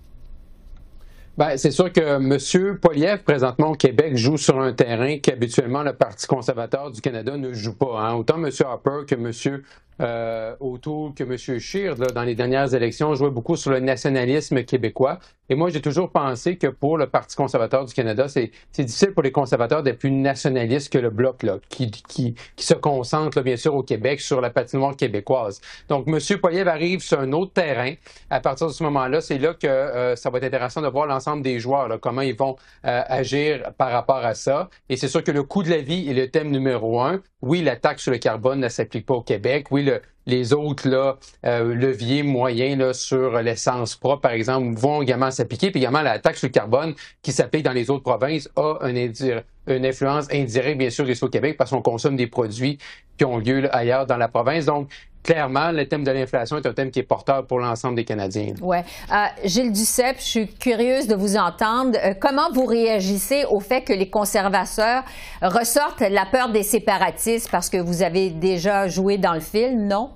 Bien, 1.38 1.56
c'est 1.56 1.70
sûr 1.70 1.90
que 1.90 2.00
M. 2.00 2.78
Poliev, 2.78 3.22
présentement 3.22 3.70
au 3.70 3.74
Québec, 3.74 4.16
joue 4.18 4.36
sur 4.36 4.60
un 4.60 4.74
terrain 4.74 5.16
qu'habituellement 5.18 5.82
le 5.82 5.94
Parti 5.94 6.26
conservateur 6.26 6.90
du 6.90 7.00
Canada 7.00 7.38
ne 7.38 7.54
joue 7.54 7.74
pas. 7.74 8.00
Hein. 8.00 8.14
Autant 8.16 8.36
M. 8.36 8.50
Harper 8.60 9.06
que 9.08 9.14
M. 9.14 9.62
euh, 10.00 10.54
autour 10.61 11.14
que 11.14 11.25
M. 11.25 11.58
Scheer, 11.58 11.96
dans 11.96 12.22
les 12.22 12.34
dernières 12.34 12.75
élections, 12.75 13.14
jouait 13.14 13.30
beaucoup 13.30 13.56
sur 13.56 13.70
le 13.70 13.80
nationalisme 13.80 14.64
québécois. 14.64 15.18
Et 15.49 15.54
moi, 15.54 15.68
j'ai 15.68 15.82
toujours 15.82 16.11
pensé 16.11 16.56
que 16.56 16.68
pour 16.68 16.96
le 16.96 17.06
Parti 17.06 17.37
conservateur 17.37 17.84
du 17.84 17.92
Canada, 17.92 18.26
c'est 18.26 18.50
difficile 18.72 19.12
pour 19.12 19.22
les 19.22 19.32
conservateurs 19.32 19.82
d'être 19.82 19.99
plus 19.99 20.11
nationalistes 20.11 20.90
que 20.90 20.99
le 20.99 21.11
Bloc, 21.11 21.42
là, 21.42 21.58
qui, 21.68 21.90
qui, 21.90 22.34
qui 22.56 22.64
se 22.64 22.72
concentre, 22.72 23.42
bien 23.42 23.56
sûr, 23.56 23.75
au 23.75 23.82
Québec, 23.82 24.20
sur 24.20 24.40
la 24.40 24.49
patinoire 24.49 24.96
québécoise. 24.96 25.61
Donc, 25.88 26.08
M. 26.08 26.18
Poiliev 26.40 26.68
arrive 26.68 27.00
sur 27.00 27.20
un 27.20 27.32
autre 27.32 27.52
terrain. 27.52 27.92
À 28.30 28.40
partir 28.40 28.68
de 28.68 28.72
ce 28.72 28.82
moment-là, 28.84 29.20
c'est 29.20 29.37
là 29.37 29.52
que 29.52 29.66
euh, 29.66 30.16
ça 30.16 30.30
va 30.30 30.38
être 30.38 30.44
intéressant 30.44 30.80
de 30.80 30.88
voir 30.88 31.06
l'ensemble 31.06 31.42
des 31.42 31.61
joueurs, 31.61 31.88
là, 31.88 31.99
comment 31.99 32.22
ils 32.22 32.37
vont 32.37 32.56
euh, 32.87 33.02
agir 33.06 33.72
par 33.76 33.90
rapport 33.90 34.25
à 34.25 34.34
ça. 34.34 34.70
Et 34.88 34.96
c'est 34.96 35.08
sûr 35.08 35.22
que 35.22 35.32
le 35.32 35.42
coût 35.42 35.62
de 35.62 35.70
la 35.70 35.82
vie 35.82 36.08
est 36.08 36.14
le 36.14 36.30
thème 36.30 36.50
numéro 36.50 37.00
un. 37.00 37.20
Oui, 37.42 37.61
la 37.61 37.76
taxe 37.76 38.04
sur 38.04 38.12
le 38.12 38.18
carbone 38.18 38.61
ne 38.61 38.68
s'applique 38.68 39.04
pas 39.04 39.14
au 39.14 39.22
Québec. 39.22 39.66
Oui, 39.70 39.82
le, 39.82 39.91
les 40.26 40.52
autres 40.52 41.18
euh, 41.44 41.75
leviers 41.75 42.22
moyens 42.22 42.96
sur 42.96 43.40
l'essence 43.42 43.96
propre, 43.96 44.22
par 44.22 44.32
exemple, 44.32 44.78
vont 44.78 45.02
également 45.02 45.30
s'appliquer. 45.30 45.70
Puis 45.70 45.80
également, 45.80 46.02
la 46.02 46.18
taxe 46.18 46.38
sur 46.38 46.49
le 46.49 46.52
carbone 46.52 46.94
qui 47.22 47.32
s'applique 47.32 47.64
dans 47.64 47.72
les 47.72 47.90
autres 47.90 48.04
provinces 48.04 48.49
a 48.56 48.78
une 48.88 49.87
influence 49.87 50.28
indirecte, 50.32 50.78
bien 50.78 50.90
sûr, 50.90 51.08
ici 51.08 51.25
au 51.25 51.28
Québec 51.28 51.56
parce 51.56 51.70
qu'on 51.70 51.82
consomme 51.82 52.16
des 52.16 52.26
produits 52.26 52.78
qui 53.18 53.25
ont 53.25 53.38
lieu 53.38 53.75
ailleurs 53.75 54.06
dans 54.06 54.16
la 54.16 54.28
province. 54.28 54.66
Donc, 54.66 54.88
clairement, 55.22 55.70
le 55.72 55.86
thème 55.86 56.04
de 56.04 56.10
l'inflation 56.10 56.56
est 56.56 56.66
un 56.66 56.72
thème 56.72 56.90
qui 56.90 56.98
est 56.98 57.04
porteur 57.04 57.46
pour 57.46 57.60
l'ensemble 57.60 57.96
des 57.96 58.04
Canadiens. 58.04 58.54
Oui. 58.60 58.78
Euh, 58.78 59.14
Gilles 59.44 59.72
Duceppe, 59.72 60.18
je 60.18 60.24
suis 60.24 60.48
curieuse 60.48 61.06
de 61.06 61.14
vous 61.14 61.36
entendre. 61.36 61.98
Euh, 62.02 62.14
comment 62.18 62.50
vous 62.52 62.66
réagissez 62.66 63.44
au 63.50 63.60
fait 63.60 63.82
que 63.82 63.92
les 63.92 64.10
conservateurs 64.10 65.04
ressortent 65.40 66.00
la 66.00 66.26
peur 66.26 66.50
des 66.50 66.62
séparatistes 66.62 67.48
parce 67.50 67.68
que 67.68 67.78
vous 67.78 68.02
avez 68.02 68.30
déjà 68.30 68.88
joué 68.88 69.18
dans 69.18 69.34
le 69.34 69.40
film, 69.40 69.86
non? 69.86 70.10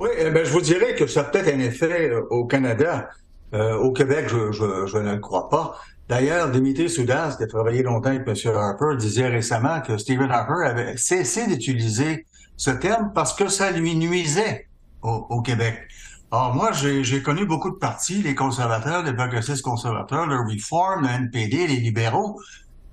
Oui, 0.00 0.10
eh 0.18 0.30
ben, 0.30 0.44
je 0.44 0.50
vous 0.50 0.60
dirais 0.60 0.94
que 0.96 1.06
ça 1.06 1.20
a 1.20 1.24
peut-être 1.24 1.54
un 1.54 1.60
effet 1.60 2.10
euh, 2.10 2.22
au 2.30 2.44
Canada. 2.46 3.08
au 3.52 3.92
Québec, 3.92 4.26
je, 4.28 4.50
je, 4.50 4.98
ne 4.98 5.12
le 5.12 5.20
crois 5.20 5.48
pas. 5.48 5.76
D'ailleurs, 6.08 6.50
Dimitri 6.50 6.90
Soudas, 6.90 7.36
qui 7.36 7.44
a 7.44 7.46
travaillé 7.46 7.84
longtemps 7.84 8.10
avec 8.10 8.26
M. 8.26 8.56
Harper, 8.56 8.96
disait 8.98 9.28
récemment 9.28 9.80
que 9.80 9.96
Stephen 9.96 10.30
Harper 10.30 10.66
avait 10.66 10.96
cessé 10.96 11.46
d'utiliser 11.46 12.26
ce 12.56 12.70
terme 12.70 13.12
parce 13.14 13.34
que 13.34 13.48
ça 13.48 13.70
lui 13.70 13.94
nuisait 13.96 14.68
au, 15.02 15.42
Québec. 15.42 15.86
Alors 16.32 16.54
moi, 16.54 16.72
j'ai 16.72 17.22
connu 17.22 17.44
beaucoup 17.44 17.70
de 17.70 17.76
partis, 17.76 18.22
les 18.22 18.34
conservateurs, 18.34 19.02
les 19.02 19.12
progressistes 19.12 19.62
conservateurs, 19.62 20.26
le 20.26 20.40
Reform, 20.40 21.02
le 21.02 21.08
NPD, 21.08 21.66
les 21.66 21.76
libéraux. 21.76 22.40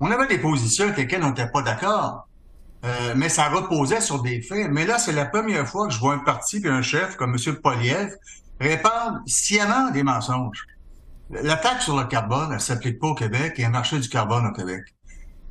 On 0.00 0.10
avait 0.10 0.26
des 0.26 0.38
positions 0.38 0.84
avec 0.84 0.98
lesquelles 0.98 1.24
on 1.24 1.28
n'était 1.28 1.48
pas 1.48 1.62
d'accord. 1.62 2.28
Euh, 2.84 3.14
mais 3.16 3.28
ça 3.28 3.48
reposait 3.48 4.00
sur 4.00 4.22
des 4.22 4.42
faits. 4.42 4.68
Mais 4.70 4.84
là, 4.84 4.98
c'est 4.98 5.12
la 5.12 5.24
première 5.24 5.66
fois 5.68 5.86
que 5.86 5.94
je 5.94 6.00
vois 6.00 6.14
un 6.14 6.18
parti 6.18 6.60
et 6.64 6.68
un 6.68 6.82
chef 6.82 7.16
comme 7.16 7.36
M. 7.36 7.56
Poliev 7.56 8.14
répandre 8.60 9.20
sciemment 9.26 9.90
des 9.90 10.02
mensonges. 10.02 10.66
La 11.30 11.56
taxe 11.56 11.84
sur 11.84 11.96
le 11.96 12.04
carbone, 12.04 12.50
elle 12.52 12.60
s'applique 12.60 12.98
pas 12.98 13.08
au 13.08 13.14
Québec 13.14 13.54
et 13.56 13.64
un 13.64 13.70
marché 13.70 13.98
du 13.98 14.08
carbone 14.08 14.46
au 14.46 14.52
Québec. 14.52 14.82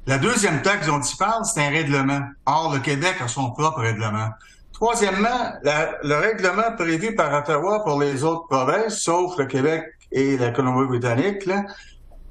La 0.08 0.18
deuxième 0.18 0.64
taxe 0.64 0.88
dont 0.88 1.00
il 1.00 1.18
parle, 1.18 1.46
c'est 1.46 1.62
un 1.64 1.70
règlement. 1.70 2.22
Or, 2.48 2.74
le 2.74 2.80
Québec 2.80 3.18
a 3.24 3.28
son 3.28 3.52
propre 3.52 3.82
règlement. 3.82 4.30
Troisièmement, 4.74 5.54
le 5.64 6.16
règlement 6.16 6.76
prévu 6.76 7.14
par 7.14 7.32
Ottawa 7.40 7.84
pour 7.84 8.02
les 8.02 8.24
autres 8.24 8.48
provinces, 8.48 8.98
sauf 8.98 9.38
le 9.38 9.46
Québec 9.46 9.84
et 10.12 10.38
la 10.38 10.50
Colombie-Britannique, 10.50 11.48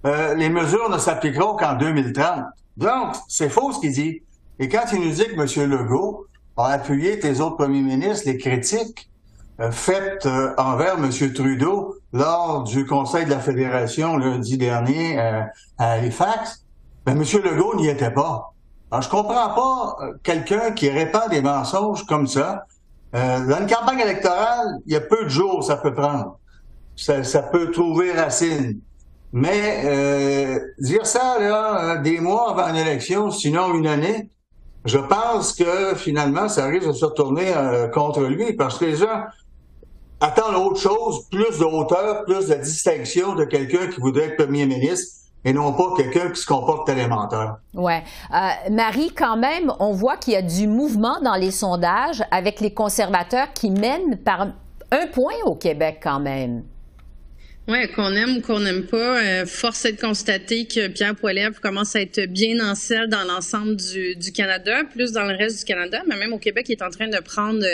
euh, 0.05 0.35
les 0.35 0.49
mesures 0.49 0.91
ne 0.91 0.99
s'appliqueront 0.99 1.55
qu'en 1.55 1.75
2030. 1.75 2.47
Donc, 2.77 3.15
c'est 3.29 3.49
faux 3.49 3.73
ce 3.73 3.79
qu'il 3.79 3.93
dit. 3.93 4.23
Et 4.59 4.69
quand 4.69 4.87
il 4.93 5.01
nous 5.03 5.13
dit 5.13 5.27
que 5.27 5.61
M. 5.61 5.71
Legault 5.71 6.27
a 6.57 6.73
appuyé 6.73 7.21
tes 7.21 7.41
autres 7.41 7.57
premiers 7.57 7.83
ministres, 7.83 8.27
les 8.27 8.37
critiques 8.37 9.09
euh, 9.61 9.71
faites 9.71 10.27
euh, 10.27 10.53
envers 10.59 10.95
M. 10.95 11.33
Trudeau 11.33 11.99
lors 12.13 12.65
du 12.65 12.85
Conseil 12.85 13.27
de 13.27 13.31
la 13.31 13.39
Fédération 13.39 14.17
lundi 14.17 14.59
dernier 14.59 15.21
à 15.21 15.93
Halifax, 15.93 16.65
ben, 17.15 17.23
M. 17.23 17.43
Legault 17.43 17.77
n'y 17.77 17.89
était 17.89 18.11
pas. 18.11 18.53
Alors, 18.91 19.03
je 19.03 19.09
comprends 19.09 19.55
pas 19.55 19.97
euh, 20.01 20.15
quelqu'un 20.23 20.73
qui 20.73 20.91
répand 20.91 21.29
des 21.31 21.43
mensonges 21.43 22.07
comme 22.07 22.27
ça. 22.27 22.67
Euh, 23.15 23.47
dans 23.47 23.61
une 23.61 23.67
campagne 23.67 24.01
électorale, 24.01 24.79
il 24.87 24.93
y 24.93 24.97
a 24.97 25.01
peu 25.01 25.25
de 25.25 25.29
jours 25.29 25.65
ça 25.65 25.77
peut 25.77 25.93
prendre. 25.93 26.39
Ça, 26.97 27.25
ça 27.25 27.43
peut 27.43 27.71
trouver 27.71 28.13
racine. 28.13 28.81
Mais 29.33 29.83
euh, 29.85 30.59
dire 30.79 31.07
ça 31.07 31.39
là, 31.41 31.97
des 31.97 32.21
mois 32.21 32.51
avant 32.51 32.69
une 32.69 32.77
élection, 32.77 33.31
sinon 33.31 33.75
une 33.75 33.87
année, 33.87 34.29
je 34.85 34.99
pense 34.99 35.53
que 35.53 35.95
finalement, 35.95 36.49
ça 36.49 36.67
risque 36.67 36.89
de 36.89 36.93
se 36.93 37.05
retourner 37.05 37.53
contre 37.93 38.23
lui 38.23 38.55
parce 38.55 38.79
que 38.79 38.87
les 38.87 38.97
gens 38.97 39.25
attendent 40.21 40.57
autre 40.57 40.81
chose, 40.81 41.29
plus 41.31 41.59
de 41.59 41.65
hauteur, 41.65 42.25
plus 42.25 42.49
de 42.49 42.55
distinction 42.55 43.35
de 43.35 43.45
quelqu'un 43.45 43.89
qui 43.89 44.01
voudrait 44.01 44.29
être 44.29 44.37
premier 44.37 44.67
ministre 44.67 45.20
et 45.45 45.53
non 45.53 45.73
pas 45.73 45.95
quelqu'un 45.97 46.31
qui 46.31 46.41
se 46.41 46.47
comporte 46.47 46.89
élémentaire. 46.89 47.57
Oui. 47.75 47.95
Euh, 47.95 48.71
Marie, 48.71 49.11
quand 49.17 49.37
même, 49.37 49.73
on 49.81 49.93
voit 49.93 50.17
qu'il 50.17 50.35
y 50.35 50.37
a 50.37 50.43
du 50.43 50.67
mouvement 50.67 51.21
dans 51.23 51.37
les 51.37 51.51
sondages 51.51 52.23
avec 52.31 52.61
les 52.61 52.75
conservateurs 52.75 53.53
qui 53.55 53.71
mènent 53.71 54.19
par 54.19 54.49
un 54.93 55.07
point 55.13 55.35
au 55.45 55.55
Québec 55.55 56.01
quand 56.03 56.21
même. 56.21 56.65
Oui, 57.71 57.87
qu'on 57.95 58.13
aime 58.17 58.39
ou 58.39 58.41
qu'on 58.41 58.59
n'aime 58.59 58.83
pas, 58.83 59.23
euh, 59.23 59.47
force 59.47 59.85
est 59.85 59.93
de 59.93 60.01
constater 60.01 60.65
que 60.65 60.89
Pierre 60.89 61.15
Poilievre 61.15 61.61
commence 61.61 61.95
à 61.95 62.01
être 62.01 62.27
bien 62.27 62.59
en 62.69 62.75
selle 62.75 63.07
dans 63.07 63.23
l'ensemble 63.23 63.77
du, 63.77 64.33
Canada, 64.33 64.83
plus 64.93 65.13
dans 65.13 65.23
le 65.23 65.37
reste 65.37 65.61
du 65.61 65.65
Canada, 65.67 66.03
mais 66.09 66.17
même 66.17 66.33
au 66.33 66.39
Québec, 66.39 66.67
il 66.69 66.73
est 66.73 66.83
en 66.83 66.91
train 66.91 67.07
de 67.07 67.19
prendre 67.21 67.65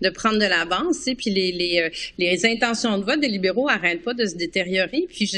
de 0.00 0.10
prendre 0.10 0.40
de 0.40 0.44
l'avance. 0.44 1.06
Et 1.06 1.14
puis 1.14 1.30
les, 1.30 1.52
les, 1.52 1.82
euh, 1.82 1.88
les, 2.18 2.44
intentions 2.46 2.98
de 2.98 3.04
vote 3.04 3.20
des 3.20 3.28
libéraux 3.28 3.68
arrêtent 3.68 4.02
pas 4.02 4.12
de 4.12 4.26
se 4.26 4.34
détériorer. 4.34 5.06
Puis 5.08 5.30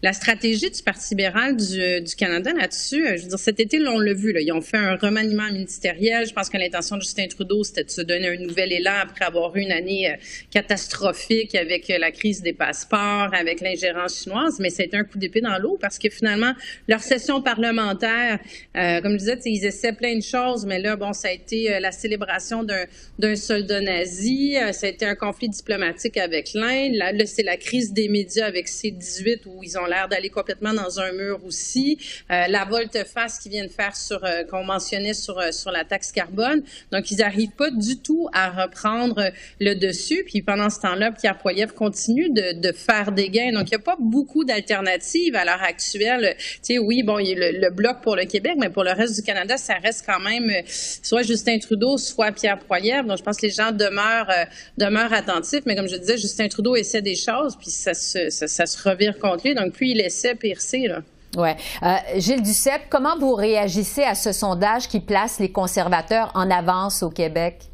la 0.00 0.12
stratégie 0.12 0.70
du 0.70 0.82
Parti 0.84 1.16
libéral 1.16 1.56
du, 1.56 2.02
du 2.02 2.14
Canada 2.14 2.52
là-dessus, 2.56 3.04
euh, 3.04 3.16
je 3.16 3.22
veux 3.22 3.28
dire, 3.30 3.38
cet 3.40 3.58
été, 3.58 3.80
on 3.84 3.98
l'a 3.98 4.14
vu, 4.14 4.32
ils 4.38 4.52
ont 4.52 4.62
fait 4.62 4.76
un 4.76 4.94
remaniement 4.94 5.50
ministériel. 5.50 6.24
Je 6.24 6.32
pense 6.32 6.50
que 6.50 6.56
l'intention 6.56 6.98
de 6.98 7.02
Justin 7.02 7.26
Trudeau, 7.26 7.64
c'était 7.64 7.82
de 7.82 7.90
se 7.90 8.02
donner 8.02 8.28
un 8.28 8.36
nouvel 8.36 8.72
élan 8.72 8.94
après 9.02 9.24
avoir 9.24 9.56
eu 9.56 9.62
une 9.62 9.72
année 9.72 10.14
catastrophique 10.52 11.56
avec 11.56 11.88
la 11.88 12.12
crise 12.12 12.42
des 12.42 12.52
passeports, 12.52 13.30
avec 13.32 13.55
l'ingérence 13.60 14.22
chinoise, 14.22 14.58
mais 14.60 14.70
c'est 14.70 14.94
un 14.94 15.04
coup 15.04 15.18
d'épée 15.18 15.40
dans 15.40 15.58
l'eau 15.58 15.78
parce 15.80 15.98
que 15.98 16.08
finalement, 16.08 16.52
leur 16.88 17.00
session 17.00 17.40
parlementaire, 17.42 18.38
euh, 18.76 19.00
comme 19.00 19.12
je 19.12 19.18
disais, 19.18 19.38
ils 19.44 19.64
essaient 19.64 19.92
plein 19.92 20.16
de 20.16 20.22
choses, 20.22 20.66
mais 20.66 20.78
là, 20.78 20.96
bon, 20.96 21.12
ça 21.12 21.28
a 21.28 21.32
été 21.32 21.74
euh, 21.74 21.80
la 21.80 21.92
célébration 21.92 22.64
d'un 22.64 23.36
soldat 23.36 23.80
nazi, 23.80 24.56
euh, 24.56 24.72
ça 24.72 24.86
a 24.86 24.90
été 24.90 25.06
un 25.06 25.14
conflit 25.14 25.48
diplomatique 25.48 26.16
avec 26.16 26.52
l'Inde, 26.54 26.94
là, 26.94 27.12
c'est 27.26 27.42
la 27.42 27.56
crise 27.56 27.92
des 27.92 28.08
médias 28.08 28.46
avec 28.46 28.68
C-18 28.68 29.40
où 29.46 29.62
ils 29.62 29.78
ont 29.78 29.86
l'air 29.86 30.08
d'aller 30.08 30.30
complètement 30.30 30.72
dans 30.72 31.00
un 31.00 31.12
mur 31.12 31.40
aussi, 31.44 31.98
la 32.28 32.64
volte-face 32.64 33.38
qu'ils 33.38 33.52
viennent 33.52 33.68
faire 33.68 33.96
sur, 33.96 34.24
qu'on 34.50 34.64
mentionnait 34.64 35.14
sur, 35.14 35.40
la 35.72 35.84
taxe 35.84 36.12
carbone. 36.12 36.62
Donc, 36.92 37.10
ils 37.10 37.18
n'arrivent 37.18 37.56
pas 37.56 37.70
du 37.70 37.98
tout 37.98 38.28
à 38.32 38.50
reprendre 38.50 39.30
le 39.60 39.74
dessus. 39.74 40.24
Puis 40.26 40.42
pendant 40.42 40.70
ce 40.70 40.80
temps-là, 40.80 41.12
Pierre 41.12 41.38
Poilievre 41.38 41.74
continue 41.74 42.30
de, 42.30 42.60
de 42.60 42.72
faire 42.72 43.12
des 43.12 43.28
gains 43.28 43.45
donc, 43.52 43.68
il 43.68 43.70
n'y 43.70 43.76
a 43.76 43.84
pas 43.84 43.96
beaucoup 43.98 44.44
d'alternatives 44.44 45.34
à 45.36 45.44
l'heure 45.44 45.62
actuelle. 45.62 46.36
Tu 46.38 46.58
sais, 46.62 46.78
oui, 46.78 47.02
bon, 47.02 47.18
il 47.18 47.28
y 47.28 47.32
a 47.32 47.52
le, 47.52 47.70
bloc 47.70 48.00
pour 48.02 48.16
le 48.16 48.24
Québec, 48.24 48.54
mais 48.58 48.70
pour 48.70 48.84
le 48.84 48.92
reste 48.92 49.16
du 49.16 49.22
Canada, 49.22 49.56
ça 49.56 49.74
reste 49.74 50.04
quand 50.06 50.20
même 50.20 50.50
euh, 50.50 50.62
soit 50.66 51.22
Justin 51.22 51.58
Trudeau, 51.58 51.98
soit 51.98 52.32
Pierre 52.32 52.58
Poilievre. 52.58 53.04
Donc, 53.04 53.18
je 53.18 53.22
pense 53.22 53.36
que 53.36 53.46
les 53.46 53.52
gens 53.52 53.72
demeurent, 53.72 54.30
euh, 54.30 54.44
demeurent 54.78 55.12
attentifs. 55.12 55.62
Mais 55.66 55.76
comme 55.76 55.88
je 55.88 55.96
disais, 55.96 56.16
Justin 56.16 56.48
Trudeau 56.48 56.76
essaie 56.76 57.02
des 57.02 57.16
choses, 57.16 57.56
puis 57.56 57.70
ça 57.70 57.94
se, 57.94 58.88
revire 58.88 59.18
contre 59.18 59.46
lui. 59.46 59.54
Donc, 59.54 59.72
plus 59.72 59.88
il 59.88 60.00
essaie, 60.00 60.34
pire 60.34 60.60
c'est, 60.60 60.86
là. 60.86 61.02
Oui. 61.36 61.50
Euh, 61.82 61.96
Gilles 62.16 62.42
Duceppe, 62.42 62.82
comment 62.88 63.18
vous 63.18 63.34
réagissez 63.34 64.02
à 64.02 64.14
ce 64.14 64.32
sondage 64.32 64.88
qui 64.88 65.00
place 65.00 65.38
les 65.38 65.50
conservateurs 65.50 66.30
en 66.34 66.50
avance 66.50 67.02
au 67.02 67.10
Québec? 67.10 67.70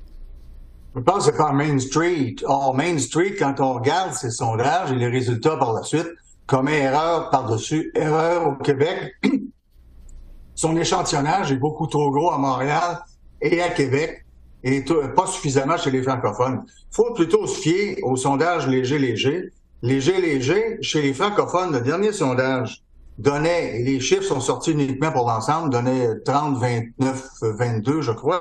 Je 0.95 1.01
pense 1.01 1.31
que 1.31 1.37
par 1.37 1.55
Main 1.55 1.79
Street. 1.79 2.37
Or, 2.45 2.75
Main 2.75 2.99
Street, 2.99 3.35
quand 3.39 3.61
on 3.61 3.75
regarde 3.75 4.13
ces 4.13 4.31
sondages 4.31 4.93
et 4.93 4.97
les 4.97 5.09
résultats 5.09 5.57
par 5.57 5.73
la 5.73 5.83
suite, 5.83 6.09
comme 6.47 6.69
erreur 6.69 7.31
par-dessus 7.31 7.91
erreur 7.95 8.49
au 8.49 8.55
Québec, 8.63 9.15
son 10.55 10.77
échantillonnage 10.77 11.51
est 11.51 11.57
beaucoup 11.57 11.87
trop 11.87 12.11
gros 12.11 12.31
à 12.31 12.39
Montréal 12.39 12.99
et 13.41 13.63
à 13.63 13.71
Québec 13.71 14.27
et 14.65 14.85
pas 15.17 15.27
suffisamment 15.27 15.79
chez 15.79 15.91
les 15.91 16.03
francophones. 16.03 16.65
Il 16.67 16.95
faut 16.95 17.15
plutôt 17.15 17.47
se 17.47 17.59
fier 17.59 17.99
au 18.03 18.17
sondage 18.17 18.69
léger-léger. 18.69 19.51
Léger-léger, 19.81 20.79
chez 20.83 21.03
les 21.03 21.15
francophones, 21.15 21.73
le 21.73 21.81
dernier 21.81 22.13
sondage 22.13 22.83
donnait, 23.19 23.81
et 23.81 23.83
les 23.83 23.99
chiffres 23.99 24.23
sont 24.23 24.41
sortis 24.41 24.73
uniquement 24.73 25.11
pour 25.11 25.27
l'ensemble, 25.27 25.71
donnait 25.71 26.21
30, 26.25 26.59
29, 26.59 27.29
22, 27.41 28.03
je 28.03 28.13
crois. 28.13 28.41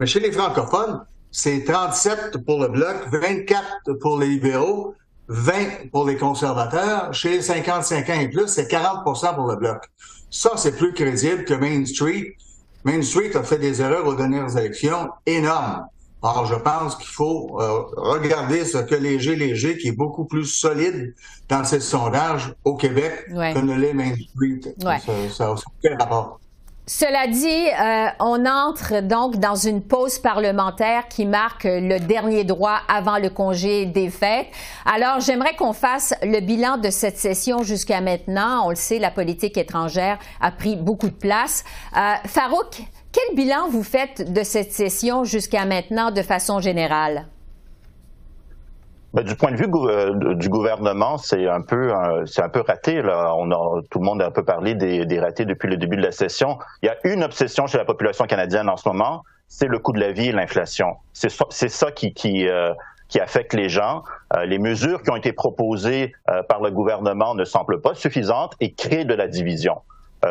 Mais 0.00 0.06
chez 0.06 0.20
les 0.20 0.32
francophones, 0.32 1.04
c'est 1.30 1.64
37 1.64 2.38
pour 2.44 2.60
le 2.60 2.68
Bloc, 2.68 2.96
24 3.12 3.98
pour 4.00 4.18
les 4.18 4.28
libéraux, 4.28 4.94
20 5.28 5.90
pour 5.92 6.06
les 6.06 6.16
conservateurs. 6.16 7.12
Chez 7.12 7.30
les 7.30 7.42
55 7.42 8.08
ans 8.10 8.20
et 8.20 8.28
plus, 8.28 8.48
c'est 8.48 8.70
40% 8.70 9.34
pour 9.34 9.46
le 9.46 9.56
Bloc. 9.56 9.84
Ça, 10.30 10.52
c'est 10.56 10.76
plus 10.76 10.92
crédible 10.92 11.44
que 11.44 11.54
Main 11.54 11.84
Street. 11.84 12.34
Main 12.84 13.02
Street 13.02 13.34
a 13.34 13.42
fait 13.42 13.58
des 13.58 13.80
erreurs 13.82 14.06
aux 14.06 14.14
dernières 14.14 14.56
élections 14.56 15.10
énormes. 15.26 15.86
Or, 16.20 16.46
je 16.46 16.56
pense 16.56 16.96
qu'il 16.96 17.06
faut 17.06 17.60
euh, 17.60 17.82
regarder 17.96 18.64
ce 18.64 18.78
que 18.78 18.94
Léger 18.96 19.36
Léger, 19.36 19.78
qui 19.78 19.88
est 19.88 19.96
beaucoup 19.96 20.24
plus 20.24 20.46
solide 20.46 21.14
dans 21.48 21.62
ces 21.62 21.78
sondages 21.78 22.54
au 22.64 22.74
Québec 22.74 23.26
que 23.28 23.58
ne 23.60 23.74
l'est 23.76 23.94
Main 23.94 24.14
Street. 24.14 24.74
Ça, 25.30 25.54
ça, 25.54 25.54
rapport. 26.00 26.40
Cela 26.88 27.26
dit, 27.26 27.46
euh, 27.46 28.06
on 28.18 28.46
entre 28.46 29.02
donc 29.02 29.36
dans 29.36 29.56
une 29.56 29.82
pause 29.82 30.18
parlementaire 30.18 31.06
qui 31.08 31.26
marque 31.26 31.64
le 31.64 31.98
dernier 31.98 32.44
droit 32.44 32.78
avant 32.88 33.18
le 33.18 33.28
congé 33.28 33.84
des 33.84 34.08
fêtes. 34.08 34.46
Alors, 34.86 35.20
j'aimerais 35.20 35.54
qu'on 35.54 35.74
fasse 35.74 36.14
le 36.22 36.40
bilan 36.40 36.78
de 36.78 36.88
cette 36.88 37.18
session 37.18 37.62
jusqu'à 37.62 38.00
maintenant. 38.00 38.62
On 38.64 38.70
le 38.70 38.74
sait, 38.74 38.98
la 38.98 39.10
politique 39.10 39.58
étrangère 39.58 40.18
a 40.40 40.50
pris 40.50 40.76
beaucoup 40.76 41.10
de 41.10 41.14
place. 41.14 41.62
Euh, 41.94 42.14
Farouk, 42.24 42.82
quel 43.12 43.36
bilan 43.36 43.68
vous 43.68 43.82
faites 43.82 44.32
de 44.32 44.42
cette 44.42 44.72
session 44.72 45.24
jusqu'à 45.24 45.66
maintenant 45.66 46.10
de 46.10 46.22
façon 46.22 46.58
générale? 46.58 47.26
Ben, 49.14 49.22
du 49.22 49.34
point 49.36 49.52
de 49.52 49.56
vue 49.56 49.68
euh, 49.74 50.34
du 50.34 50.50
gouvernement, 50.50 51.16
c'est 51.16 51.48
un 51.48 51.62
peu 51.62 51.94
euh, 51.94 52.26
c'est 52.26 52.42
un 52.42 52.50
peu 52.50 52.60
raté. 52.60 53.00
Là. 53.00 53.32
On 53.36 53.50
a, 53.50 53.80
tout 53.90 54.00
le 54.00 54.04
monde 54.04 54.20
a 54.20 54.26
un 54.26 54.30
peu 54.30 54.44
parlé 54.44 54.74
des, 54.74 55.18
ratés 55.18 55.46
depuis 55.46 55.68
le 55.68 55.78
début 55.78 55.96
de 55.96 56.02
la 56.02 56.12
session. 56.12 56.58
Il 56.82 56.86
y 56.86 56.88
a 56.90 56.96
une 57.04 57.24
obsession 57.24 57.66
chez 57.66 57.78
la 57.78 57.86
population 57.86 58.26
canadienne 58.26 58.68
en 58.68 58.76
ce 58.76 58.86
moment, 58.86 59.22
c'est 59.48 59.66
le 59.66 59.78
coût 59.78 59.92
de 59.92 60.00
la 60.00 60.12
vie 60.12 60.28
et 60.28 60.32
l'inflation. 60.32 60.96
C'est 61.14 61.30
ça, 61.30 61.90
qui, 61.90 62.12
qui, 62.12 62.46
euh, 62.46 62.74
qui 63.08 63.18
affecte 63.18 63.54
les 63.54 63.70
gens. 63.70 64.02
les 64.44 64.58
mesures 64.58 65.02
qui 65.02 65.10
ont 65.10 65.16
été 65.16 65.32
proposées 65.32 66.12
par 66.48 66.60
le 66.60 66.70
gouvernement 66.70 67.34
ne 67.34 67.44
semblent 67.44 67.80
pas 67.80 67.94
suffisantes 67.94 68.52
et 68.60 68.74
créent 68.74 69.06
de 69.06 69.14
la 69.14 69.26
division. 69.26 69.80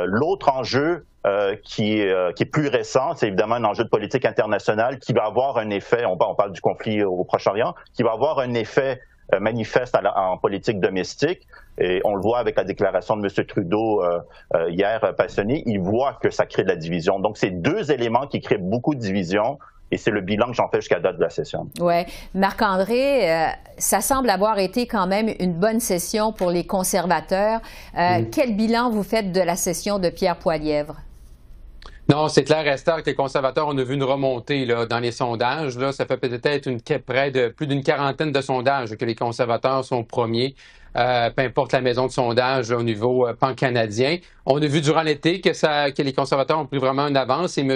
L'autre 0.06 0.50
enjeu, 0.50 1.04
euh, 1.28 1.58
qui, 1.62 2.00
est, 2.00 2.10
euh, 2.10 2.32
qui, 2.32 2.44
est, 2.44 2.46
plus 2.46 2.70
récent. 2.70 3.14
C'est 3.16 3.28
évidemment 3.28 3.56
un 3.56 3.64
enjeu 3.66 3.84
de 3.84 3.90
politique 3.90 4.24
internationale 4.24 4.98
qui 4.98 5.12
va 5.12 5.26
avoir 5.26 5.58
un 5.58 5.72
effet, 5.72 6.06
on, 6.06 6.14
on 6.14 6.36
parle 6.36 6.54
du 6.54 6.62
conflit 6.62 7.04
au 7.04 7.26
Proche-Orient, 7.26 7.76
qui 7.94 8.04
va 8.04 8.14
avoir 8.14 8.40
un 8.40 8.54
effet 8.54 9.02
euh, 9.34 9.40
manifeste 9.42 9.98
en 10.16 10.38
politique 10.38 10.80
domestique. 10.80 11.46
Et 11.80 12.02
on 12.06 12.16
le 12.16 12.22
voit 12.22 12.40
avec 12.40 12.56
la 12.56 12.64
déclaration 12.64 13.18
de 13.18 13.28
M. 13.28 13.46
Trudeau 13.46 14.02
hier 14.70 15.14
passionné, 15.18 15.64
il 15.66 15.80
voit 15.82 16.18
que 16.22 16.30
ça 16.30 16.46
crée 16.46 16.64
de 16.64 16.70
la 16.70 16.78
division. 16.78 17.20
Donc, 17.20 17.38
c'est 17.38 17.50
deux 17.50 17.92
éléments 17.92 18.28
qui 18.28 18.40
créent 18.40 18.58
beaucoup 18.58 18.96
de 18.96 19.00
division. 19.00 19.60
Et 19.92 19.98
c'est 19.98 20.12
le 20.12 20.22
bilan 20.22 20.48
que 20.48 20.54
j'en 20.54 20.70
fais 20.70 20.80
jusqu'à 20.80 21.00
date 21.00 21.18
de 21.18 21.22
la 21.22 21.30
session. 21.30 21.68
Oui. 21.80 22.06
Marc-André, 22.36 23.52
ça 23.78 24.02
semble 24.02 24.30
avoir 24.30 24.60
été 24.60 24.88
quand 24.88 25.08
même 25.08 25.30
une 25.40 25.54
bonne 25.54 25.80
session 25.80 26.32
pour 26.32 26.52
les 26.52 26.66
conservateurs. 26.66 27.60
Quel 27.94 28.56
bilan 28.56 28.90
vous 28.90 29.04
faites 29.04 29.32
de 29.32 29.42
la 29.42 29.56
session 29.56 30.00
de 30.00 30.10
Pierre 30.10 30.38
Poilièvre? 30.38 30.96
Non, 32.10 32.30
c'est 32.30 32.46
clair, 32.46 32.66
Esther, 32.66 33.04
que 33.04 33.10
les 33.10 33.16
conservateurs, 33.16 33.68
on 33.68 33.78
a 33.78 33.84
vu 33.84 33.96
une 33.96 34.04
remontée 34.04 34.66
là, 34.66 34.86
dans 34.86 35.00
les 35.00 35.12
sondages. 35.12 35.78
Là, 35.78 35.92
ça 35.92 36.06
fait 36.06 36.16
peut-être 36.16 36.66
une 36.66 36.80
près 36.80 37.32
de 37.32 37.50
plus 37.50 37.68
d'une 37.68 37.84
quarantaine 37.84 38.32
de 38.32 38.40
sondages 38.40 38.96
que 38.96 39.04
les 39.04 39.14
conservateurs 39.14 39.84
sont 39.84 40.06
premiers. 40.06 40.56
Euh, 40.96 41.30
peu 41.30 41.44
importe 41.44 41.74
la 41.74 41.82
maison 41.82 42.08
de 42.08 42.12
sondage 42.12 42.72
au 42.72 42.82
niveau 42.82 43.28
euh, 43.28 43.34
pan-canadien. 43.34 44.20
On 44.46 44.62
a 44.62 44.66
vu 44.68 44.80
durant 44.80 45.02
l'été 45.02 45.42
que, 45.42 45.52
ça, 45.52 45.92
que 45.92 46.02
les 46.02 46.14
conservateurs 46.14 46.60
ont 46.60 46.66
pris 46.66 46.80
vraiment 46.80 47.08
une 47.08 47.18
avance 47.18 47.58
et 47.58 47.62
M. 47.62 47.76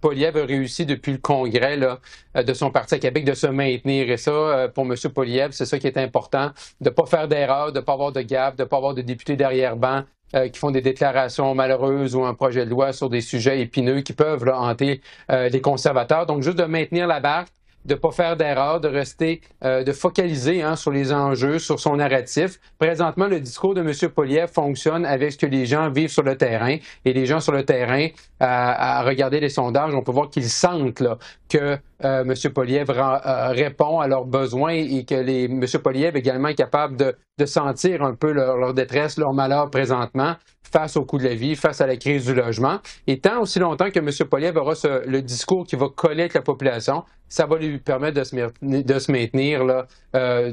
Poliev 0.00 0.36
a 0.36 0.44
réussi 0.44 0.86
depuis 0.86 1.12
le 1.12 1.18
congrès 1.18 1.78
euh, 1.82 2.42
de 2.42 2.54
son 2.54 2.70
parti 2.70 2.94
à 2.94 3.10
de 3.10 3.34
se 3.34 3.46
maintenir. 3.46 4.10
Et 4.10 4.16
ça, 4.16 4.30
euh, 4.30 4.68
pour 4.68 4.84
M. 4.84 4.94
Poliev, 5.14 5.52
c'est 5.52 5.66
ça 5.66 5.78
qui 5.78 5.86
est 5.86 5.98
important, 5.98 6.50
de 6.80 6.88
ne 6.88 6.94
pas 6.94 7.06
faire 7.06 7.28
d'erreur, 7.28 7.72
de 7.72 7.80
ne 7.80 7.84
pas 7.84 7.92
avoir 7.92 8.12
de 8.12 8.22
gaffe, 8.22 8.56
de 8.56 8.62
ne 8.62 8.68
pas 8.68 8.76
avoir 8.76 8.94
de 8.94 9.02
députés 9.02 9.36
derrière-banc 9.36 10.04
euh, 10.34 10.48
qui 10.48 10.58
font 10.58 10.70
des 10.70 10.80
déclarations 10.80 11.54
malheureuses 11.54 12.14
ou 12.14 12.24
un 12.24 12.34
projet 12.34 12.64
de 12.64 12.70
loi 12.70 12.92
sur 12.92 13.10
des 13.10 13.20
sujets 13.20 13.60
épineux 13.60 14.00
qui 14.00 14.12
peuvent 14.12 14.48
hanter 14.48 15.00
les 15.28 15.60
conservateurs. 15.60 16.26
Donc, 16.26 16.42
juste 16.42 16.58
de 16.58 16.64
maintenir 16.64 17.06
la 17.06 17.20
barque, 17.20 17.52
de 17.84 17.94
pas 17.94 18.10
faire 18.10 18.36
d'erreur, 18.36 18.80
de 18.80 18.88
rester, 18.88 19.40
euh, 19.64 19.82
de 19.82 19.92
focaliser 19.92 20.62
hein, 20.62 20.76
sur 20.76 20.90
les 20.90 21.12
enjeux, 21.12 21.58
sur 21.58 21.80
son 21.80 21.96
narratif. 21.96 22.58
Présentement, 22.78 23.26
le 23.26 23.40
discours 23.40 23.74
de 23.74 23.80
M. 23.80 24.10
Poliev 24.10 24.48
fonctionne 24.48 25.04
avec 25.06 25.32
ce 25.32 25.38
que 25.38 25.46
les 25.46 25.66
gens 25.66 25.90
vivent 25.90 26.10
sur 26.10 26.22
le 26.22 26.36
terrain. 26.36 26.76
Et 27.04 27.12
les 27.12 27.26
gens 27.26 27.40
sur 27.40 27.52
le 27.52 27.64
terrain, 27.64 28.08
à 28.38 29.02
regarder 29.02 29.40
les 29.40 29.48
sondages, 29.48 29.94
on 29.94 30.02
peut 30.02 30.12
voir 30.12 30.30
qu'ils 30.30 30.48
sentent 30.48 31.02
que 31.48 31.78
euh, 32.04 32.24
M. 32.24 32.52
Poliev 32.54 32.90
euh, 32.90 33.48
répond 33.48 34.00
à 34.00 34.08
leurs 34.08 34.24
besoins 34.24 34.72
et 34.72 35.04
que 35.04 35.14
M. 35.14 35.66
Poliev 35.82 36.16
également 36.16 36.48
est 36.48 36.54
capable 36.54 36.96
de, 36.96 37.16
sentir 37.46 38.02
un 38.02 38.14
peu 38.14 38.32
leur, 38.32 38.74
détresse, 38.74 39.16
leur 39.16 39.32
malheur 39.32 39.70
présentement 39.70 40.34
face 40.70 40.96
au 40.98 41.04
coût 41.04 41.16
de 41.16 41.24
la 41.24 41.34
vie, 41.34 41.56
face 41.56 41.80
à 41.80 41.86
la 41.86 41.96
crise 41.96 42.26
du 42.26 42.34
logement. 42.34 42.78
Et 43.06 43.18
tant 43.18 43.40
aussi 43.40 43.58
longtemps 43.58 43.90
que 43.90 43.98
M. 43.98 44.10
Poliev 44.28 44.56
aura 44.58 44.74
le 45.06 45.20
discours 45.22 45.66
qui 45.66 45.74
va 45.74 45.88
coller 45.88 46.22
avec 46.22 46.34
la 46.34 46.42
population, 46.42 47.02
ça 47.28 47.46
va 47.46 47.56
lui 47.56 47.69
permettre 47.78 48.18
de 48.18 48.24
se, 48.24 48.36
de 48.62 48.98
se 48.98 49.12
maintenir 49.12 49.64
là, 49.64 49.86
euh, 50.16 50.52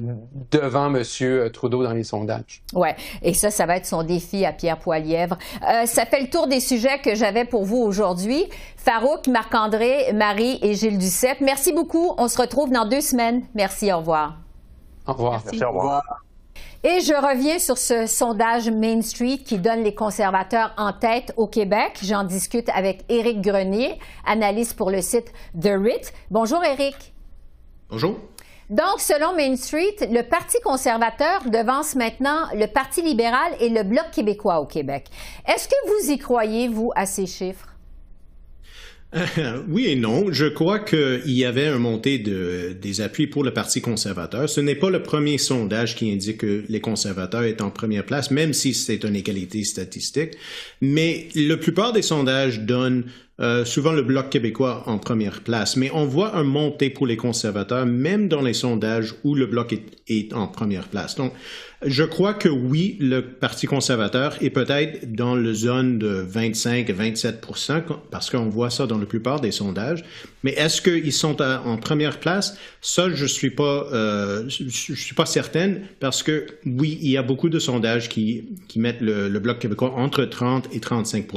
devant 0.51 0.93
M. 0.93 1.03
Trudeau 1.51 1.83
dans 1.83 1.93
les 1.93 2.03
sondages. 2.03 2.61
Oui, 2.73 2.89
et 3.21 3.33
ça, 3.33 3.49
ça 3.49 3.65
va 3.65 3.77
être 3.77 3.85
son 3.85 4.03
défi 4.03 4.45
à 4.45 4.51
Pierre 4.51 4.77
Poilièvre. 4.77 5.37
Euh, 5.67 5.85
ça 5.85 6.05
fait 6.05 6.21
le 6.21 6.29
tour 6.29 6.47
des 6.47 6.59
sujets 6.59 6.99
que 6.99 7.15
j'avais 7.15 7.45
pour 7.45 7.65
vous 7.65 7.77
aujourd'hui. 7.77 8.45
Farouk, 8.77 9.27
Marc-André, 9.27 10.13
Marie 10.13 10.59
et 10.61 10.73
Gilles 10.75 10.97
Duceppe, 10.97 11.41
merci 11.41 11.73
beaucoup. 11.73 12.13
On 12.17 12.27
se 12.27 12.39
retrouve 12.39 12.71
dans 12.71 12.87
deux 12.87 13.01
semaines. 13.01 13.43
Merci, 13.55 13.91
au 13.91 13.97
revoir. 13.97 14.37
Au 15.07 15.13
revoir. 15.13 15.41
Merci, 15.45 15.63
au 15.63 15.69
revoir. 15.71 16.26
Et 16.83 17.01
je 17.01 17.13
reviens 17.13 17.57
sur 17.57 17.77
ce 17.77 18.05
sondage 18.05 18.69
Main 18.69 19.01
Street 19.01 19.39
qui 19.39 19.57
donne 19.57 19.83
les 19.83 19.95
conservateurs 19.95 20.73
en 20.77 20.93
tête 20.93 21.33
au 21.35 21.47
Québec. 21.47 21.97
J'en 22.03 22.23
discute 22.23 22.69
avec 22.69 23.03
Éric 23.09 23.41
Grenier, 23.41 23.97
analyste 24.25 24.75
pour 24.75 24.91
le 24.91 25.01
site 25.01 25.33
The 25.59 25.71
RIT. 25.75 26.13
Bonjour 26.29 26.63
Éric. 26.63 27.13
Bonjour. 27.89 28.17
Donc, 28.69 28.99
selon 28.99 29.33
Main 29.35 29.55
Street, 29.55 29.95
le 30.01 30.21
Parti 30.21 30.57
conservateur 30.63 31.49
devance 31.49 31.95
maintenant 31.95 32.45
le 32.53 32.67
Parti 32.67 33.01
libéral 33.01 33.53
et 33.59 33.69
le 33.69 33.81
Bloc 33.81 34.11
québécois 34.11 34.59
au 34.59 34.65
Québec. 34.65 35.07
Est-ce 35.47 35.67
que 35.67 35.75
vous 35.87 36.11
y 36.11 36.19
croyez, 36.19 36.67
vous, 36.67 36.91
à 36.95 37.07
ces 37.07 37.25
chiffres? 37.25 37.76
Oui 39.69 39.87
et 39.87 39.95
non. 39.95 40.31
Je 40.31 40.45
crois 40.45 40.79
qu'il 40.79 41.31
y 41.31 41.45
avait 41.45 41.67
un 41.67 41.77
montée 41.77 42.19
de, 42.19 42.75
des 42.79 43.01
appuis 43.01 43.27
pour 43.27 43.43
le 43.43 43.53
Parti 43.53 43.81
conservateur. 43.81 44.49
Ce 44.49 44.59
n'est 44.59 44.75
pas 44.75 44.89
le 44.89 45.01
premier 45.01 45.37
sondage 45.37 45.95
qui 45.95 46.11
indique 46.11 46.39
que 46.39 46.63
les 46.67 46.81
conservateurs 46.81 47.43
est 47.43 47.61
en 47.61 47.69
première 47.69 48.05
place, 48.05 48.31
même 48.31 48.53
si 48.53 48.73
c'est 48.73 49.03
une 49.03 49.15
égalité 49.15 49.63
statistique. 49.63 50.31
Mais 50.81 51.29
la 51.35 51.57
plupart 51.57 51.93
des 51.93 52.01
sondages 52.01 52.61
donnent 52.61 53.05
euh, 53.39 53.65
souvent 53.65 53.93
le 53.93 54.01
Bloc 54.01 54.29
québécois 54.29 54.83
en 54.87 54.97
première 54.97 55.41
place. 55.41 55.77
Mais 55.77 55.89
on 55.93 56.05
voit 56.05 56.35
un 56.35 56.43
montée 56.43 56.89
pour 56.89 57.07
les 57.07 57.17
conservateurs, 57.17 57.85
même 57.85 58.27
dans 58.27 58.41
les 58.41 58.53
sondages 58.53 59.13
où 59.23 59.35
le 59.35 59.45
Bloc 59.45 59.73
est, 59.73 59.85
est 60.07 60.33
en 60.33 60.47
première 60.47 60.87
place. 60.87 61.15
Donc, 61.15 61.33
je 61.85 62.03
crois 62.03 62.33
que 62.33 62.49
oui, 62.49 62.97
le 62.99 63.21
Parti 63.21 63.67
conservateur 63.67 64.35
est 64.41 64.49
peut-être 64.49 65.13
dans 65.13 65.35
la 65.35 65.53
zone 65.53 65.99
de 65.99 66.07
25 66.07 66.89
à 66.89 66.93
27 66.93 67.45
parce 68.09 68.31
qu'on 68.31 68.49
voit 68.49 68.71
ça 68.71 68.87
dans 68.87 68.97
la 68.97 69.05
plupart 69.05 69.41
des 69.41 69.51
sondages. 69.51 70.03
Mais 70.41 70.53
est-ce 70.53 70.81
qu'ils 70.81 71.13
sont 71.13 71.39
en 71.39 71.77
première 71.77 72.19
place? 72.19 72.57
Ça, 72.81 73.09
je 73.13 73.25
suis 73.27 73.51
pas, 73.51 73.87
euh, 73.93 74.49
je, 74.49 74.93
suis 74.93 75.13
pas 75.13 75.27
certaine 75.27 75.81
parce 75.99 76.23
que 76.23 76.47
oui, 76.65 76.97
il 77.01 77.11
y 77.11 77.17
a 77.17 77.21
beaucoup 77.21 77.49
de 77.49 77.59
sondages 77.59 78.09
qui, 78.09 78.49
qui 78.67 78.79
mettent 78.79 79.01
le, 79.01 79.29
le 79.29 79.39
Bloc 79.39 79.59
québécois 79.59 79.93
entre 79.97 80.25
30 80.25 80.69
et 80.73 80.79
35 80.79 81.27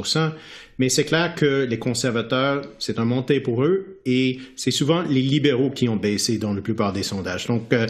mais 0.79 0.89
c'est 0.89 1.03
clair 1.03 1.35
que 1.35 1.67
les 1.69 1.77
conservateurs, 1.77 2.63
c'est 2.79 2.97
un 2.97 3.05
montée 3.05 3.39
pour 3.39 3.63
eux 3.63 3.99
et 4.07 4.39
c'est 4.55 4.71
souvent 4.71 5.03
les 5.03 5.21
libéraux 5.21 5.69
qui 5.69 5.87
ont 5.87 5.95
baissé 5.95 6.39
dans 6.39 6.55
la 6.55 6.61
plupart 6.61 6.91
des 6.91 7.03
sondages. 7.03 7.45
Donc, 7.45 7.71
euh, 7.73 7.85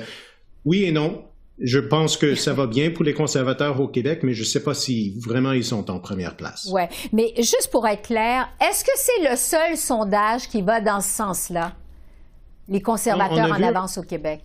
oui 0.66 0.84
et 0.84 0.92
non. 0.92 1.24
Je 1.62 1.80
pense 1.80 2.18
que 2.18 2.36
ça 2.36 2.54
va 2.54 2.66
bien 2.66 2.92
pour 2.92 3.04
les 3.04 3.14
conservateurs 3.14 3.80
au 3.80 3.88
Québec, 3.88 4.22
mais 4.24 4.34
je 4.34 4.42
ne 4.42 4.46
sais 4.46 4.64
pas 4.64 4.74
si 4.74 5.14
vraiment 5.20 5.52
ils 5.52 5.64
sont 5.64 5.92
en 5.92 6.00
première 6.00 6.36
place. 6.36 6.68
Oui, 6.72 6.84
mais 7.14 7.34
juste 7.38 7.70
pour 7.72 7.88
être 7.88 8.02
clair, 8.02 8.50
est-ce 8.60 8.84
que 8.84 8.92
c'est 8.96 9.30
le 9.30 9.36
seul 9.36 9.78
sondage 9.78 10.48
qui 10.48 10.62
va 10.62 10.82
dans 10.82 11.02
ce 11.02 11.10
sens-là? 11.10 11.74
Les 12.68 12.82
conservateurs 12.82 13.52
en 13.52 13.64
avance 13.64 13.98
au 13.98 14.04
Québec. 14.04 14.42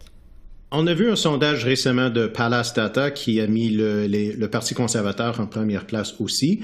On 0.73 0.87
a 0.87 0.95
vu 0.95 1.11
un 1.11 1.17
sondage 1.17 1.65
récemment 1.65 2.11
de 2.11 2.27
Palace 2.27 2.75
Data 2.75 3.11
qui 3.11 3.41
a 3.41 3.47
mis 3.47 3.71
le, 3.71 4.07
le 4.07 4.51
Parti 4.51 4.75
conservateur 4.75 5.41
en 5.41 5.47
première 5.47 5.87
place 5.87 6.15
aussi 6.21 6.61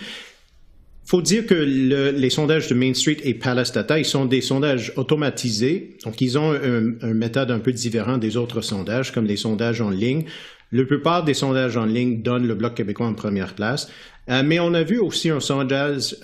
faut 1.05 1.23
dire 1.23 1.47
que 1.47 1.55
les 1.55 2.31
sondages 2.31 2.69
de 2.69 2.75
Main 2.75 2.95
Street 2.95 3.19
et 3.25 3.35
Palace 3.35 3.73
Data, 3.73 3.99
ils 3.99 4.05
sont 4.05 4.25
des 4.25 4.41
sondages 4.41 4.93
automatisés, 4.97 5.97
donc 6.05 6.21
ils 6.21 6.39
ont 6.39 6.55
une 6.55 6.99
un 7.03 7.15
méthode 7.15 7.51
un 7.51 7.59
peu 7.59 7.73
différente 7.73 8.21
des 8.21 8.37
autres 8.37 8.61
sondages, 8.61 9.13
comme 9.13 9.27
les 9.27 9.37
sondages 9.37 9.81
en 9.81 9.91
ligne. 9.91 10.25
La 10.73 10.85
plupart 10.85 11.23
des 11.23 11.35
sondages 11.35 11.77
en 11.77 11.85
ligne 11.85 12.23
donnent 12.23 12.47
le 12.47 12.55
Bloc 12.55 12.75
québécois 12.75 13.07
en 13.07 13.13
première 13.13 13.55
place. 13.55 13.91
Euh, 14.31 14.43
mais 14.45 14.59
on 14.61 14.73
a 14.73 14.83
vu 14.83 14.99
aussi 14.99 15.31
un 15.31 15.41
sondage, 15.41 16.15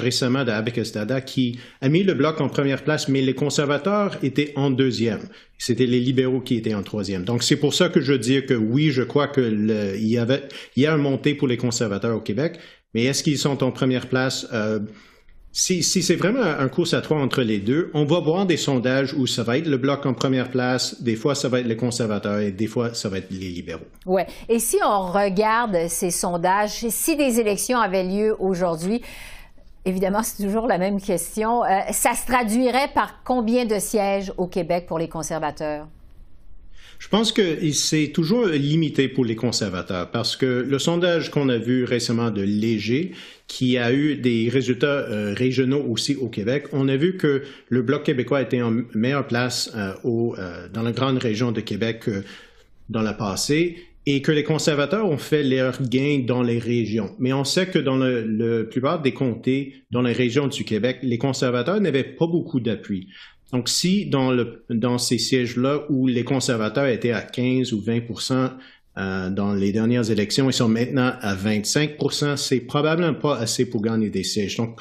récemment 0.00 0.44
d'Abacus 0.44 0.90
Data 0.92 1.20
qui 1.20 1.58
a 1.82 1.88
mis 1.88 2.02
le 2.02 2.14
Bloc 2.14 2.40
en 2.40 2.48
première 2.48 2.82
place, 2.82 3.08
mais 3.08 3.20
les 3.22 3.34
conservateurs 3.34 4.16
étaient 4.22 4.52
en 4.56 4.70
deuxième. 4.70 5.20
C'était 5.58 5.86
les 5.86 6.00
libéraux 6.00 6.40
qui 6.40 6.56
étaient 6.56 6.74
en 6.74 6.82
troisième. 6.82 7.24
Donc 7.24 7.42
c'est 7.42 7.56
pour 7.56 7.74
ça 7.74 7.88
que 7.88 8.00
je 8.00 8.14
dis 8.14 8.44
que 8.44 8.54
oui, 8.54 8.90
je 8.90 9.02
crois 9.02 9.28
qu'il 9.28 9.70
y 10.00 10.18
avait, 10.18 10.48
il 10.76 10.82
y 10.82 10.86
a 10.86 10.94
un 10.94 10.98
montée 10.98 11.34
pour 11.34 11.46
les 11.46 11.56
conservateurs 11.56 12.16
au 12.16 12.20
Québec, 12.20 12.58
mais 12.94 13.04
est-ce 13.04 13.22
qu'ils 13.22 13.38
sont 13.38 13.62
en 13.62 13.70
première 13.70 14.08
place? 14.08 14.48
Euh, 14.52 14.80
si, 15.58 15.82
c'est 15.82 16.16
vraiment 16.16 16.42
un 16.42 16.68
course 16.68 16.92
à 16.92 17.00
trois 17.00 17.18
entre 17.18 17.40
les 17.40 17.58
deux, 17.58 17.90
on 17.94 18.04
va 18.04 18.20
voir 18.20 18.44
des 18.44 18.58
sondages 18.58 19.14
où 19.14 19.26
ça 19.26 19.42
va 19.42 19.56
être 19.56 19.66
le 19.66 19.78
bloc 19.78 20.04
en 20.04 20.12
première 20.12 20.50
place, 20.50 21.02
des 21.02 21.16
fois 21.16 21.34
ça 21.34 21.48
va 21.48 21.60
être 21.60 21.66
les 21.66 21.78
conservateurs 21.78 22.40
et 22.40 22.50
des 22.50 22.66
fois 22.66 22.92
ça 22.92 23.08
va 23.08 23.16
être 23.18 23.30
les 23.30 23.48
libéraux. 23.48 23.86
Oui. 24.04 24.20
Et 24.50 24.58
si 24.58 24.76
on 24.84 25.10
regarde 25.10 25.88
ces 25.88 26.10
sondages, 26.10 26.86
si 26.90 27.16
des 27.16 27.40
élections 27.40 27.78
avaient 27.78 28.04
lieu 28.04 28.36
aujourd'hui, 28.38 29.00
évidemment, 29.86 30.22
c'est 30.22 30.44
toujours 30.44 30.66
la 30.66 30.76
même 30.76 31.00
question, 31.00 31.64
euh, 31.64 31.68
ça 31.90 32.12
se 32.12 32.26
traduirait 32.26 32.88
par 32.94 33.22
combien 33.24 33.64
de 33.64 33.78
sièges 33.78 34.30
au 34.36 34.48
Québec 34.48 34.84
pour 34.86 34.98
les 34.98 35.08
conservateurs? 35.08 35.86
Je 36.98 37.08
pense 37.08 37.32
que 37.32 37.70
c'est 37.72 38.08
toujours 38.08 38.46
limité 38.46 39.08
pour 39.08 39.24
les 39.24 39.36
conservateurs 39.36 40.10
parce 40.10 40.36
que 40.36 40.66
le 40.66 40.78
sondage 40.78 41.30
qu'on 41.30 41.48
a 41.48 41.58
vu 41.58 41.84
récemment 41.84 42.30
de 42.30 42.40
Léger, 42.40 43.12
qui 43.48 43.78
a 43.78 43.92
eu 43.92 44.16
des 44.16 44.48
résultats 44.48 44.86
euh, 44.86 45.34
régionaux 45.34 45.84
aussi 45.88 46.16
au 46.16 46.28
Québec, 46.28 46.64
on 46.72 46.88
a 46.88 46.96
vu 46.96 47.16
que 47.16 47.42
le 47.68 47.82
Bloc 47.82 48.02
québécois 48.04 48.42
était 48.42 48.62
en 48.62 48.72
meilleure 48.94 49.26
place 49.26 49.72
euh, 49.76 49.92
euh, 50.04 50.68
dans 50.72 50.82
la 50.82 50.92
grande 50.92 51.18
région 51.18 51.52
de 51.52 51.60
Québec 51.60 52.00
que 52.00 52.24
dans 52.88 53.02
le 53.02 53.16
passé 53.16 53.76
et 54.04 54.22
que 54.22 54.32
les 54.32 54.44
conservateurs 54.44 55.08
ont 55.08 55.18
fait 55.18 55.42
leurs 55.42 55.82
gains 55.82 56.24
dans 56.26 56.42
les 56.42 56.58
régions. 56.58 57.10
Mais 57.18 57.32
on 57.32 57.44
sait 57.44 57.66
que 57.66 57.78
dans 57.78 57.96
le 57.96 58.68
plupart 58.68 59.02
des 59.02 59.12
comtés, 59.12 59.74
dans 59.90 60.02
les 60.02 60.12
régions 60.12 60.46
du 60.46 60.64
Québec, 60.64 60.98
les 61.02 61.18
conservateurs 61.18 61.80
n'avaient 61.80 62.04
pas 62.04 62.28
beaucoup 62.28 62.60
d'appui. 62.60 63.08
Donc, 63.52 63.68
si 63.68 64.06
dans, 64.06 64.32
le, 64.32 64.64
dans 64.70 64.98
ces 64.98 65.18
sièges-là 65.18 65.86
où 65.88 66.06
les 66.06 66.24
conservateurs 66.24 66.86
étaient 66.86 67.12
à 67.12 67.22
15 67.22 67.72
ou 67.72 67.80
20 67.80 68.00
euh, 68.98 69.28
dans 69.28 69.52
les 69.52 69.72
dernières 69.72 70.10
élections, 70.10 70.48
ils 70.48 70.54
sont 70.54 70.68
maintenant 70.68 71.12
à 71.20 71.34
25 71.34 71.96
c'est 72.36 72.60
probablement 72.60 73.12
pas 73.12 73.36
assez 73.36 73.68
pour 73.68 73.82
gagner 73.82 74.08
des 74.08 74.24
sièges. 74.24 74.56
Donc, 74.56 74.80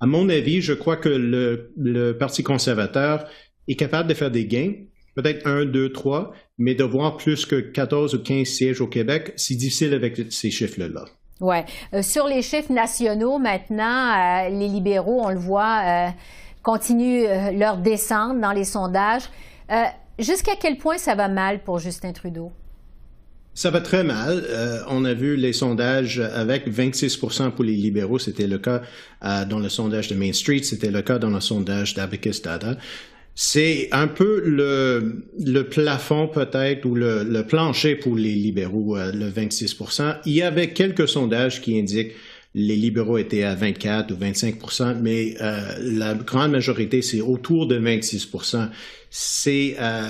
à 0.00 0.06
mon 0.06 0.28
avis, 0.28 0.60
je 0.60 0.74
crois 0.74 0.96
que 0.96 1.08
le, 1.08 2.12
Parti 2.18 2.42
conservateur 2.42 3.26
est 3.66 3.76
capable 3.76 4.08
de 4.08 4.14
faire 4.14 4.30
des 4.30 4.44
gains, 4.44 4.72
peut-être 5.14 5.46
un, 5.46 5.64
deux, 5.64 5.92
trois, 5.92 6.32
mais 6.58 6.74
de 6.74 6.84
voir 6.84 7.16
plus 7.16 7.46
que 7.46 7.56
14 7.56 8.14
ou 8.14 8.22
15 8.22 8.46
sièges 8.46 8.80
au 8.82 8.86
Québec, 8.86 9.32
c'est 9.36 9.54
difficile 9.54 9.94
avec 9.94 10.20
ces 10.30 10.50
chiffres-là. 10.50 11.06
Oui. 11.40 11.56
Euh, 11.94 12.02
sur 12.02 12.26
les 12.26 12.42
chiffres 12.42 12.72
nationaux, 12.72 13.38
maintenant, 13.38 14.12
euh, 14.12 14.50
les 14.50 14.68
libéraux, 14.68 15.22
on 15.24 15.30
le 15.30 15.38
voit, 15.38 16.12
continuent 16.62 17.26
leur 17.58 17.78
descente 17.78 18.40
dans 18.40 18.52
les 18.52 18.64
sondages. 18.64 19.24
Jusqu'à 20.18 20.52
quel 20.60 20.76
point 20.76 20.98
ça 20.98 21.14
va 21.14 21.28
mal 21.28 21.62
pour 21.62 21.78
Justin 21.78 22.12
Trudeau? 22.12 22.52
Ça 23.54 23.70
va 23.70 23.80
très 23.80 24.02
mal. 24.02 24.44
Euh, 24.48 24.80
on 24.88 25.04
a 25.04 25.14
vu 25.14 25.36
les 25.36 25.52
sondages 25.52 26.18
avec 26.18 26.68
26% 26.68 27.52
pour 27.52 27.64
les 27.64 27.76
libéraux, 27.76 28.18
c'était 28.18 28.48
le 28.48 28.58
cas 28.58 28.82
dans 29.48 29.58
le 29.58 29.68
sondage 29.68 30.08
de 30.08 30.14
Main 30.14 30.32
Street, 30.32 30.62
c'était 30.64 30.90
le 30.90 31.02
cas 31.02 31.18
dans 31.18 31.30
le 31.30 31.40
sondage 31.40 31.94
d'Abacus 31.94 32.42
Data. 32.42 32.76
C'est 33.36 33.88
un 33.90 34.06
peu 34.06 34.42
le, 34.44 35.24
le 35.40 35.62
plafond 35.62 36.28
peut-être 36.28 36.84
ou 36.84 36.94
le, 36.94 37.24
le, 37.24 37.44
plancher 37.44 37.96
pour 37.96 38.16
les 38.16 38.34
libéraux, 38.34 38.96
le 38.96 39.28
26% 39.28 40.18
Il 40.26 40.34
y 40.34 40.42
avait 40.42 40.72
quelques 40.72 41.08
sondages 41.08 41.60
qui 41.60 41.78
indiquent 41.78 42.12
les 42.54 42.76
libéraux 42.76 43.18
étaient 43.18 43.42
à 43.42 43.54
24 43.56 44.12
ou 44.12 44.16
25% 44.16 44.98
mais 45.02 45.34
euh, 45.40 45.60
la 45.82 46.14
grande 46.14 46.52
majorité, 46.52 47.02
c'est 47.02 47.20
autour 47.20 47.66
de 47.66 47.78
26% 47.78 48.68
C'est 49.10 49.76
euh, 49.80 50.08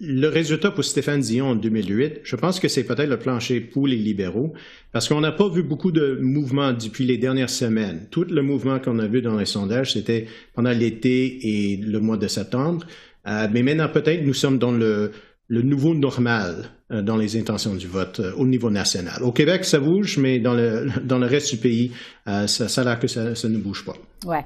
le 0.00 0.26
résultat 0.26 0.72
pour 0.72 0.84
Stéphane 0.84 1.20
Dion 1.20 1.50
en 1.50 1.54
2008. 1.54 2.20
Je 2.24 2.36
pense 2.36 2.58
que 2.58 2.66
c'est 2.66 2.82
peut-être 2.82 3.08
le 3.08 3.18
plancher 3.18 3.60
pour 3.60 3.86
les 3.86 3.96
libéraux, 3.96 4.54
parce 4.92 5.08
qu'on 5.08 5.20
n'a 5.20 5.32
pas 5.32 5.48
vu 5.48 5.62
beaucoup 5.62 5.92
de 5.92 6.18
mouvements 6.20 6.72
depuis 6.72 7.04
les 7.04 7.16
dernières 7.16 7.50
semaines. 7.50 8.08
Tout 8.10 8.24
le 8.24 8.42
mouvement 8.42 8.80
qu'on 8.80 8.98
a 8.98 9.06
vu 9.06 9.22
dans 9.22 9.36
les 9.36 9.46
sondages, 9.46 9.92
c'était 9.92 10.26
pendant 10.54 10.72
l'été 10.72 11.72
et 11.72 11.76
le 11.76 12.00
mois 12.00 12.16
de 12.16 12.26
septembre. 12.26 12.86
Euh, 13.28 13.46
mais 13.52 13.62
maintenant, 13.62 13.88
peut-être, 13.88 14.24
nous 14.24 14.34
sommes 14.34 14.58
dans 14.58 14.72
le, 14.72 15.12
le 15.46 15.62
nouveau 15.62 15.94
normal 15.94 16.70
dans 16.90 17.16
les 17.16 17.36
intentions 17.36 17.74
du 17.74 17.86
vote 17.86 18.20
euh, 18.20 18.32
au 18.36 18.46
niveau 18.46 18.70
national. 18.70 19.22
Au 19.22 19.32
Québec, 19.32 19.64
ça 19.64 19.78
bouge, 19.78 20.16
mais 20.16 20.38
dans 20.38 20.54
le, 20.54 20.88
dans 21.04 21.18
le 21.18 21.26
reste 21.26 21.50
du 21.50 21.58
pays, 21.58 21.92
euh, 22.26 22.46
ça, 22.46 22.68
ça 22.68 22.80
a 22.80 22.84
l'air 22.84 22.98
que 22.98 23.08
ça, 23.08 23.34
ça, 23.34 23.48
ne 23.48 23.58
bouge 23.58 23.84
pas. 23.84 23.94
Ouais. 24.26 24.42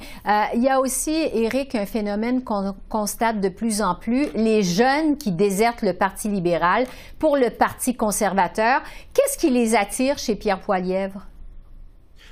il 0.54 0.62
y 0.62 0.68
a 0.68 0.80
aussi, 0.80 1.14
Éric, 1.32 1.74
un 1.74 1.86
phénomène 1.86 2.42
qu'on 2.44 2.74
constate 2.88 3.40
de 3.40 3.48
plus 3.48 3.80
en 3.80 3.94
plus, 3.94 4.26
les 4.34 4.62
jeunes 4.62 5.16
qui 5.16 5.32
désertent 5.32 5.82
le 5.82 5.94
Parti 5.94 6.28
libéral 6.28 6.86
pour 7.18 7.36
le 7.36 7.48
Parti 7.48 7.94
conservateur. 7.94 8.82
Qu'est-ce 9.14 9.38
qui 9.38 9.50
les 9.50 9.74
attire 9.74 10.18
chez 10.18 10.34
Pierre 10.34 10.60
Poilièvre? 10.60 11.26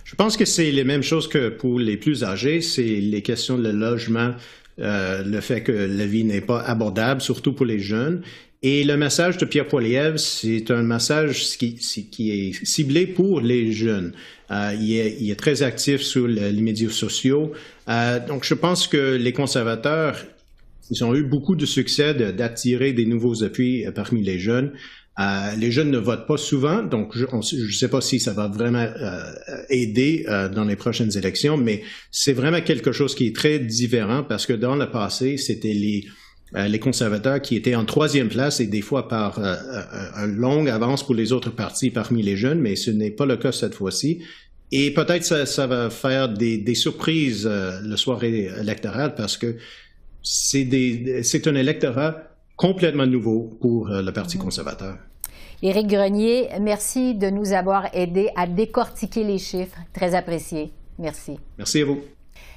Je 0.05 0.17
pense 0.17 0.37
que 0.37 0.45
c'est 0.45 0.73
les 0.73 0.83
mêmes 0.83 1.05
choses 1.05 1.29
que 1.29 1.51
pour 1.51 1.79
les 1.79 1.97
plus 1.97 2.25
âgés, 2.25 2.61
c'est 2.63 2.83
les 2.83 3.23
questions 3.23 3.57
de 3.57 3.71
logement, 3.71 4.33
euh, 4.81 5.23
le 5.23 5.41
fait 5.41 5.63
que 5.63 5.71
la 5.71 6.05
vie 6.05 6.25
n'est 6.25 6.41
pas 6.41 6.61
abordable, 6.61 7.21
surtout 7.21 7.53
pour 7.53 7.65
les 7.65 7.79
jeunes, 7.79 8.23
et 8.63 8.85
le 8.85 8.99
message 8.99 9.39
de 9.39 9.47
Pierre 9.47 9.67
Poilievre, 9.67 10.19
c'est 10.19 10.71
un 10.71 10.83
message 10.83 11.57
qui, 11.57 11.79
est 12.31 12.65
ciblé 12.67 13.07
pour 13.07 13.41
les 13.41 13.73
jeunes. 13.73 14.13
Euh, 14.51 14.75
il, 14.79 15.31
est, 15.31 15.35
très 15.39 15.63
actif 15.63 16.03
sur 16.03 16.29
les 16.29 16.53
médias 16.53 16.91
sociaux. 16.91 17.53
Euh, 17.89 18.19
donc, 18.27 18.45
je 18.45 18.53
pense 18.53 18.87
que 18.87 19.17
les 19.17 19.33
conservateurs, 19.33 20.23
ils 20.91 21.03
ont 21.03 21.15
eu 21.15 21.23
beaucoup 21.23 21.57
de 21.57 21.65
succès 21.65 22.13
d'attirer 22.13 22.93
des 22.93 23.07
nouveaux 23.07 23.45
appuis 23.45 23.87
euh, 23.87 23.93
parmi 23.93 24.23
les 24.23 24.39
jeunes. 24.39 24.73
Les 25.59 25.71
jeunes 25.71 25.91
ne 25.91 25.99
votent 25.99 26.27
pas 26.27 26.39
souvent, 26.39 26.83
donc 26.83 27.15
je 27.15 27.27
ne 27.27 27.71
sais 27.73 27.89
pas 27.89 28.01
si 28.01 28.19
ça 28.19 28.33
va 28.33 28.49
vraiment 28.49 28.89
aider 29.69 30.25
dans 30.55 30.65
les 30.65 30.77
prochaines 30.77 31.15
élections, 31.15 31.59
mais 31.59 31.83
c'est 32.11 32.33
vraiment 32.33 32.63
quelque 32.63 32.91
chose 32.91 33.15
qui 33.15 33.27
est 33.27 33.37
très 33.37 33.59
différent 33.59 34.23
parce 34.23 34.47
que 34.47 34.55
dans 34.55 34.77
le 34.77 34.91
passé, 34.91 35.37
c'était 35.37 35.75
les 35.75 36.07
les 36.53 36.79
conservateurs 36.79 37.41
qui 37.41 37.57
étaient 37.57 37.75
en 37.75 37.85
troisième 37.85 38.29
place 38.29 38.61
et 38.61 38.67
des 38.67 38.83
fois 38.83 39.09
par 39.09 39.39
euh, 39.39 39.55
euh, 39.55 40.27
une 40.27 40.37
longue 40.37 40.69
avance 40.69 41.05
pour 41.05 41.15
les 41.15 41.33
autres 41.33 41.51
partis 41.51 41.91
parmi 41.91 42.23
les 42.23 42.37
jeunes, 42.37 42.61
mais 42.61 42.77
ce 42.77 42.91
n'est 42.91 43.11
pas 43.11 43.27
le 43.27 43.37
cas 43.37 43.53
cette 43.53 43.75
fois-ci. 43.75 44.23
Et 44.73 44.93
peut-être 44.93 45.25
ça, 45.25 45.47
ça 45.47 45.67
va 45.67 45.91
faire 45.91 46.29
des, 46.29 46.59
des 46.59 46.75
surprises 46.75 47.47
le 47.47 47.97
soirée 47.97 48.51
électorale 48.61 49.15
parce 49.17 49.37
que 49.37 49.57
c'est 50.23 51.47
un 51.47 51.55
électorat 51.55 52.17
complètement 52.57 53.07
nouveau 53.07 53.59
pour 53.61 53.89
le 53.89 54.11
Parti 54.13 54.37
mm-hmm. 54.37 54.41
conservateur. 54.41 54.97
Éric 55.63 55.89
Grenier, 55.89 56.49
merci 56.61 57.15
de 57.15 57.31
nous 57.31 57.53
avoir 57.53 57.95
aidés 57.95 58.31
à 58.37 58.47
décortiquer 58.47 59.25
les 59.25 59.39
chiffres. 59.39 59.77
Très 59.93 60.15
apprécié. 60.15 60.71
Merci. 60.99 61.39
Merci 61.59 61.83
à 61.83 61.85
vous. 61.85 62.01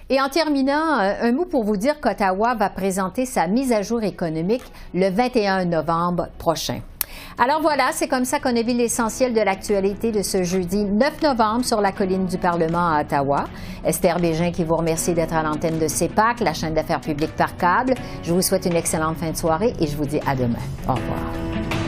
Et 0.10 0.22
en 0.22 0.30
terminant, 0.30 1.00
euh, 1.00 1.14
un 1.22 1.32
mot 1.32 1.46
pour 1.46 1.64
vous 1.64 1.78
dire 1.78 2.00
qu'Ottawa 2.02 2.56
va 2.56 2.70
présenter 2.70 3.26
sa 3.26 3.48
mise 3.48 3.72
à 3.72 3.82
jour 3.82 4.04
économique 4.04 4.64
le 4.94 5.10
21 5.10 5.66
novembre 5.66 6.28
prochain. 6.38 6.82
Alors 7.38 7.62
voilà, 7.62 7.90
c'est 7.92 8.08
comme 8.08 8.26
ça 8.26 8.40
qu'on 8.40 8.56
a 8.56 8.62
vu 8.62 8.74
l'essentiel 8.74 9.34
de 9.34 9.42
l'actualité 9.42 10.12
de 10.12 10.22
ce 10.22 10.44
jeudi 10.44 10.84
9 10.84 11.22
novembre 11.22 11.66
sur 11.66 11.82
la 11.82 11.92
colline 11.92 12.26
du 12.26 12.38
Parlement 12.38 12.90
à 12.90 13.02
Ottawa. 13.02 13.46
Esther 13.84 14.20
Bégin 14.20 14.52
qui 14.52 14.64
vous 14.64 14.76
remercie 14.76 15.14
d'être 15.14 15.34
à 15.34 15.44
l'antenne 15.44 15.80
de 15.80 15.88
CEPAC, 15.88 16.42
la 16.42 16.54
chaîne 16.54 16.74
d'affaires 16.74 17.02
publiques 17.02 17.36
par 17.36 17.58
câble. 17.58 17.96
Je 18.24 18.34
vous 18.34 18.42
souhaite 18.42 18.66
une 18.66 18.76
excellente 18.76 19.18
fin 19.18 19.32
de 19.32 19.38
soirée 19.38 19.74
et 19.80 19.88
je 19.88 19.96
vous 19.98 20.06
dis 20.06 20.20
à 20.28 20.36
demain. 20.36 20.60
Au 20.88 20.94
revoir. 20.94 21.83